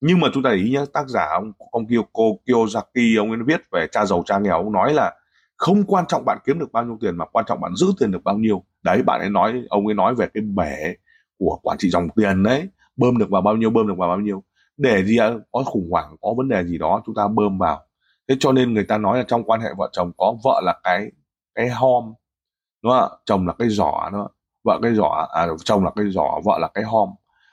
Nhưng 0.01 0.21
mà 0.21 0.29
chúng 0.35 0.43
ta 0.43 0.51
để 0.51 0.57
ý 0.57 0.71
nhé 0.71 0.85
tác 0.93 1.09
giả 1.09 1.27
ông 1.31 1.53
ông 1.71 1.87
kiyoko 1.87 2.23
Kiyosaki 2.47 3.19
ông 3.19 3.31
ấy 3.31 3.39
viết 3.47 3.61
về 3.73 3.87
cha 3.93 4.07
giàu 4.07 4.23
cha 4.27 4.39
nghèo, 4.39 4.55
ông 4.57 4.73
nói 4.73 4.95
là 4.95 5.13
không 5.57 5.85
quan 5.85 6.07
trọng 6.07 6.25
bạn 6.25 6.39
kiếm 6.47 6.59
được 6.59 6.73
bao 6.73 6.85
nhiêu 6.85 6.99
tiền 7.01 7.17
mà 7.17 7.25
quan 7.25 7.45
trọng 7.49 7.61
bạn 7.61 7.75
giữ 7.77 7.87
tiền 8.01 8.11
được 8.11 8.25
bao 8.25 8.39
nhiêu. 8.39 8.65
Đấy, 8.83 9.03
bạn 9.03 9.21
ấy 9.21 9.31
nói, 9.31 9.63
ông 9.69 9.87
ấy 9.87 9.95
nói 9.95 10.15
về 10.15 10.27
cái 10.35 10.43
bể 10.43 10.95
của 11.39 11.59
quản 11.63 11.79
trị 11.79 11.91
dòng 11.91 12.09
tiền 12.17 12.43
đấy. 12.43 12.69
Bơm 12.97 13.19
được 13.19 13.31
vào 13.31 13.43
bao 13.43 13.57
nhiêu, 13.57 13.71
bơm 13.71 13.87
được 13.87 13.95
vào 13.99 14.09
bao 14.09 14.21
nhiêu. 14.21 14.43
Để 14.77 15.05
gì 15.05 15.17
à, 15.17 15.31
có 15.53 15.63
khủng 15.63 15.89
hoảng, 15.91 16.17
có 16.21 16.35
vấn 16.37 16.49
đề 16.49 16.65
gì 16.65 16.79
đó, 16.79 17.03
chúng 17.07 17.15
ta 17.15 17.29
bơm 17.29 17.59
vào. 17.59 17.83
Thế 18.29 18.37
cho 18.41 18.53
nên 18.53 18.75
người 18.75 18.85
ta 18.85 18.99
nói 18.99 19.19
là 19.19 19.25
trong 19.29 19.45
quan 19.45 19.61
hệ 19.61 19.69
vợ 19.79 19.89
chồng 19.93 20.13
có 20.17 20.37
vợ 20.45 20.61
là 20.65 20.81
cái 20.85 21.07
cái 21.55 21.69
hom, 21.69 22.15
đúng 22.83 22.93
không 22.93 23.11
ạ? 23.11 23.17
Chồng 23.25 23.47
là 23.47 23.53
cái 23.59 23.69
giỏ 23.69 24.11
nữa 24.13 24.27
vợ 24.67 24.79
cái 24.83 24.95
giỏ 24.95 25.27
à 25.33 25.47
chồng 25.65 25.85
là 25.85 25.91
cái 25.97 26.05
giỏ, 26.11 26.41
vợ 26.45 26.59
là 26.59 26.69
cái 26.75 26.85
hom. 26.85 27.09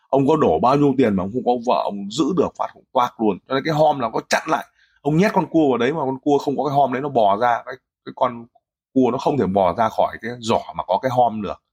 Ông 0.10 0.28
có 0.28 0.36
đổ 0.36 0.60
bao 0.60 0.76
nhiêu 0.76 0.94
tiền 0.98 1.16
mà 1.16 1.24
ông 1.24 1.32
không 1.34 1.46
có 1.46 1.52
vợ, 1.68 1.82
ông 1.84 2.12
giữ 2.12 2.26
được 2.38 2.50
phát 2.58 2.68
cũng 2.74 2.84
toạc 2.94 3.22
luôn. 3.22 3.38
Cho 3.48 3.56
nên 3.56 3.64
cái 3.66 3.74
hom 3.74 4.00
là 4.00 4.10
có 4.10 4.22
chặn 4.30 4.44
lại. 4.48 4.66
Ông 5.02 5.18
nhét 5.18 5.34
con 5.34 5.46
cua 5.50 5.70
vào 5.70 5.78
đấy 5.78 5.94
mà 5.94 6.00
con 6.00 6.20
cua 6.20 6.38
không 6.38 6.58
có 6.58 6.64
cái 6.66 6.76
hom 6.76 6.94
đấy 6.94 7.02
nó 7.02 7.10
bò 7.10 7.38
ra, 7.38 7.64
cái 7.66 7.76
cái 8.06 8.14
con 8.16 8.46
cua 8.94 9.10
nó 9.12 9.18
không 9.18 9.38
thể 9.38 9.46
bò 9.46 9.76
ra 9.78 9.90
khỏi 9.90 10.18
cái 10.22 10.32
giỏ 10.40 10.62
mà 10.76 10.84
có 10.88 11.00
cái 11.02 11.12
hom 11.12 11.42
được. 11.42 11.64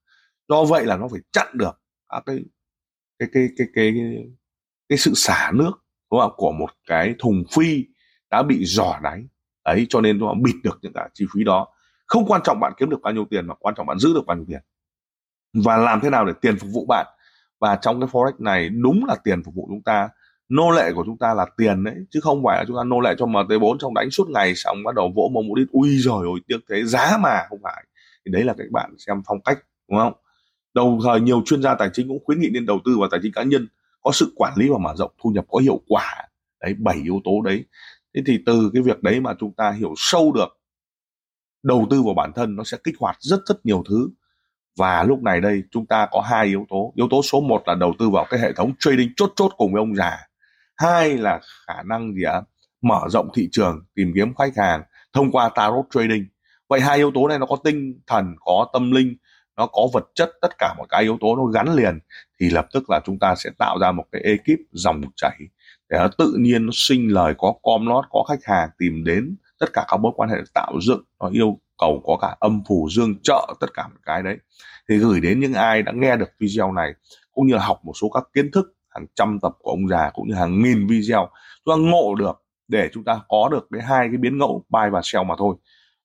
Do 0.49 0.65
vậy 0.65 0.87
là 0.87 0.97
nó 0.97 1.09
phải 1.11 1.21
chặn 1.33 1.47
được 1.55 1.81
các 2.09 2.23
cái 2.27 2.37
cái 3.19 3.29
cái 3.33 3.49
cái 3.59 3.67
cái 3.75 3.93
cái, 3.97 4.25
cái 4.89 4.99
sự 4.99 5.13
xả 5.15 5.51
nước 5.55 5.73
đúng 6.11 6.21
không? 6.21 6.33
của 6.37 6.53
một 6.53 6.71
cái 6.87 7.15
thùng 7.19 7.45
phi 7.53 7.85
đã 8.31 8.43
bị 8.43 8.65
giỏ 8.65 8.99
đáy. 9.03 9.23
Ấy 9.63 9.87
cho 9.89 10.01
nên 10.01 10.19
nó 10.19 10.35
bịt 10.35 10.55
được 10.65 10.79
những 10.83 10.93
cái 10.93 11.11
chi 11.15 11.27
phí 11.35 11.45
đó. 11.45 11.67
Không 12.07 12.27
quan 12.27 12.41
trọng 12.45 12.61
bạn 12.61 12.73
kiếm 12.77 12.91
được 12.91 13.01
bao 13.03 13.13
nhiêu 13.13 13.25
tiền 13.31 13.47
mà 13.47 13.55
quan 13.55 13.75
trọng 13.75 13.87
bạn 13.87 13.99
giữ 13.99 14.15
được 14.15 14.27
bao 14.27 14.37
nhiêu 14.37 14.47
tiền. 14.49 14.61
Và 15.65 15.77
làm 15.77 16.01
thế 16.01 16.11
nào 16.11 16.25
để 16.25 16.33
tiền 16.41 16.59
phục 16.59 16.71
vụ 16.73 16.87
bạn? 16.89 17.07
Và 17.61 17.77
trong 17.77 18.01
cái 18.01 18.09
forex 18.09 18.33
này 18.39 18.69
đúng 18.69 19.05
là 19.05 19.17
tiền 19.25 19.43
phục 19.45 19.55
vụ 19.55 19.67
chúng 19.71 19.83
ta 19.83 20.09
nô 20.51 20.71
lệ 20.71 20.93
của 20.95 21.03
chúng 21.07 21.19
ta 21.19 21.35
là 21.35 21.47
tiền 21.57 21.85
đấy, 21.85 21.95
chứ 22.11 22.21
không 22.21 22.43
phải 22.45 22.59
là 22.59 22.65
chúng 22.69 22.77
ta 22.77 22.85
nô 22.85 23.01
lệ 23.01 23.15
cho 23.19 23.27
MT4 23.27 23.79
trong 23.79 23.95
đánh 23.95 24.11
suốt 24.11 24.29
ngày 24.31 24.55
xong 24.55 24.83
bắt 24.85 24.95
đầu 24.95 25.13
vỗ 25.17 25.31
mông 25.35 25.49
mũi 25.49 25.61
đít, 25.61 25.69
ui 25.73 25.89
rồi 25.99 26.27
ôi, 26.27 26.41
tiếc 26.47 26.59
thế, 26.71 26.85
giá 26.85 27.19
mà, 27.21 27.47
không 27.49 27.59
phải. 27.63 27.85
Thì 28.25 28.33
đấy 28.33 28.45
là 28.45 28.55
các 28.59 28.71
bạn 28.71 28.95
xem 28.99 29.23
phong 29.27 29.41
cách, 29.41 29.59
đúng 29.91 29.99
không? 29.99 30.13
Đồng 30.75 30.99
thời 31.05 31.21
nhiều 31.21 31.43
chuyên 31.47 31.63
gia 31.63 31.75
tài 31.75 31.91
chính 31.93 32.09
cũng 32.09 32.25
khuyến 32.25 32.41
nghị 32.41 32.49
nên 32.53 32.67
đầu 32.67 32.81
tư 32.85 32.97
vào 32.99 33.09
tài 33.11 33.21
chính 33.23 33.33
cá 33.33 33.43
nhân, 33.43 33.69
có 34.03 34.13
sự 34.13 34.33
quản 34.37 34.53
lý 34.57 34.69
và 34.69 34.79
mở 34.79 34.95
rộng 34.97 35.13
thu 35.23 35.31
nhập 35.31 35.45
có 35.49 35.59
hiệu 35.59 35.81
quả. 35.89 36.29
Đấy, 36.61 36.75
bảy 36.79 37.01
yếu 37.05 37.21
tố 37.25 37.41
đấy. 37.45 37.65
Thế 38.15 38.23
thì 38.27 38.39
từ 38.47 38.71
cái 38.75 38.83
việc 38.83 39.03
đấy 39.03 39.21
mà 39.21 39.35
chúng 39.39 39.53
ta 39.53 39.71
hiểu 39.71 39.95
sâu 39.97 40.33
được, 40.33 40.59
đầu 41.63 41.87
tư 41.91 42.03
vào 42.03 42.15
bản 42.15 42.33
thân 42.33 42.57
nó 42.57 42.65
sẽ 42.65 42.77
kích 42.85 42.95
hoạt 42.99 43.17
rất 43.21 43.41
rất 43.47 43.67
nhiều 43.67 43.83
thứ. 43.89 44.11
Và 44.79 45.03
lúc 45.03 45.23
này 45.23 45.41
đây 45.41 45.63
chúng 45.71 45.87
ta 45.87 46.09
có 46.11 46.21
hai 46.21 46.47
yếu 46.47 46.67
tố. 46.69 46.93
Yếu 46.97 47.09
tố 47.11 47.23
số 47.23 47.41
1 47.41 47.63
là 47.67 47.75
đầu 47.75 47.95
tư 47.99 48.11
vào 48.11 48.27
cái 48.31 48.41
hệ 48.41 48.53
thống 48.53 48.73
trading 48.79 49.11
chốt 49.17 49.33
chốt 49.37 49.53
cùng 49.57 49.73
với 49.73 49.79
ông 49.79 49.97
già 49.97 50.19
hai 50.81 51.19
là 51.19 51.41
khả 51.67 51.83
năng 51.83 52.15
gì 52.15 52.23
ạ? 52.23 52.43
Mở 52.83 53.01
rộng 53.09 53.29
thị 53.35 53.49
trường, 53.53 53.85
tìm 53.95 54.13
kiếm 54.15 54.35
khách 54.35 54.57
hàng 54.57 54.83
thông 55.13 55.33
qua 55.33 55.49
tarot 55.49 55.85
trading. 55.91 56.27
Vậy 56.69 56.81
hai 56.81 56.97
yếu 56.97 57.11
tố 57.15 57.29
này 57.29 57.39
nó 57.39 57.47
có 57.47 57.57
tinh 57.65 58.01
thần, 58.07 58.35
có 58.41 58.67
tâm 58.73 58.91
linh, 58.91 59.17
nó 59.57 59.67
có 59.67 59.89
vật 59.93 60.05
chất, 60.15 60.31
tất 60.41 60.59
cả 60.59 60.75
mọi 60.79 60.87
cái 60.91 61.03
yếu 61.03 61.19
tố 61.21 61.37
nó 61.37 61.45
gắn 61.45 61.75
liền, 61.75 61.99
thì 62.41 62.51
lập 62.51 62.67
tức 62.73 62.91
là 62.91 63.01
chúng 63.05 63.19
ta 63.19 63.35
sẽ 63.35 63.51
tạo 63.59 63.79
ra 63.79 63.93
một 63.93 64.05
cái 64.13 64.23
ekip 64.23 64.61
dòng 64.73 65.01
chảy 65.17 65.39
để 65.89 65.99
nó 65.99 66.09
tự 66.19 66.35
nhiên 66.39 66.67
nó 66.67 66.73
sinh 66.75 67.09
lời, 67.13 67.35
có 67.39 67.55
com 67.63 67.87
lót 67.87 68.05
có 68.11 68.25
khách 68.29 68.45
hàng, 68.45 68.69
tìm 68.79 69.05
đến 69.05 69.37
tất 69.59 69.73
cả 69.73 69.85
các 69.89 69.97
mối 69.97 70.13
quan 70.17 70.31
hệ 70.31 70.37
tạo 70.55 70.73
dựng, 70.87 71.05
nó 71.21 71.29
yêu 71.33 71.59
cầu 71.79 72.03
có 72.07 72.19
cả 72.21 72.37
âm 72.41 72.63
phủ, 72.69 72.89
dương 72.91 73.15
trợ, 73.23 73.55
tất 73.61 73.75
cả 73.75 73.89
một 73.89 74.01
cái 74.07 74.23
đấy. 74.23 74.37
Thì 74.89 74.99
gửi 74.99 75.21
đến 75.21 75.41
những 75.41 75.55
ai 75.55 75.83
đã 75.83 75.93
nghe 75.95 76.17
được 76.17 76.31
video 76.39 76.73
này, 76.73 76.93
cũng 77.33 77.47
như 77.47 77.55
là 77.55 77.65
học 77.65 77.81
một 77.85 77.93
số 78.01 78.09
các 78.09 78.25
kiến 78.35 78.51
thức 78.51 78.75
hàng 78.91 79.07
trăm 79.15 79.39
tập 79.43 79.53
của 79.59 79.71
ông 79.71 79.89
già 79.89 80.11
cũng 80.15 80.29
như 80.29 80.35
hàng 80.35 80.63
nghìn 80.63 80.87
video. 80.87 81.31
Chúng 81.65 81.77
ta 81.77 81.91
ngộ 81.91 82.15
được 82.15 82.43
để 82.69 82.91
chúng 82.93 83.05
ta 83.05 83.21
có 83.29 83.49
được 83.53 83.69
cái 83.71 83.83
hai 83.83 84.09
cái 84.09 84.17
biến 84.17 84.39
ngẫu, 84.39 84.65
buy 84.69 84.91
và 84.93 85.01
sell 85.05 85.25
mà 85.25 85.35
thôi. 85.39 85.57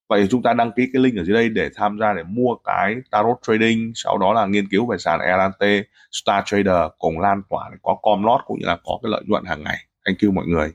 Vậy 0.10 0.28
chúng 0.30 0.42
ta 0.42 0.54
đăng 0.54 0.72
ký 0.76 0.90
cái 0.94 1.02
link 1.02 1.18
ở 1.18 1.24
dưới 1.24 1.34
đây 1.36 1.50
để 1.50 1.70
tham 1.76 1.98
gia 2.00 2.14
để 2.14 2.24
mua 2.24 2.56
cái 2.64 2.96
tarot 3.12 3.38
trading, 3.42 3.92
sau 3.96 4.18
đó 4.18 4.34
là 4.34 4.46
nghiên 4.46 4.68
cứu 4.68 4.86
về 4.86 4.98
sàn 4.98 5.20
LNT 5.20 5.86
Star 6.12 6.44
Trader 6.46 6.92
cùng 6.98 7.20
lan 7.20 7.42
tỏa 7.50 7.70
để 7.72 7.78
có 7.84 7.98
com 8.02 8.24
lót 8.24 8.42
cũng 8.46 8.60
như 8.60 8.66
là 8.66 8.78
có 8.84 9.00
cái 9.04 9.10
lợi 9.12 9.24
nhuận 9.28 9.46
hàng 9.46 9.64
ngày. 9.64 9.78
Thank 10.06 10.18
you 10.24 10.32
mọi 10.32 10.46
người. 10.46 10.74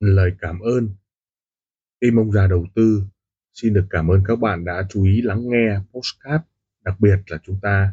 Lời 0.00 0.30
cảm 0.40 0.60
ơn. 0.60 0.88
Khi 2.00 2.10
ông 2.16 2.32
già 2.32 2.46
đầu 2.46 2.66
tư, 2.74 3.02
xin 3.54 3.74
được 3.74 3.86
cảm 3.90 4.08
ơn 4.08 4.22
các 4.26 4.38
bạn 4.38 4.64
đã 4.64 4.82
chú 4.90 5.04
ý 5.04 5.22
lắng 5.22 5.40
nghe 5.42 5.76
postcard 5.92 6.44
đặc 6.84 6.94
biệt 7.00 7.16
là 7.26 7.38
chúng 7.42 7.58
ta 7.62 7.92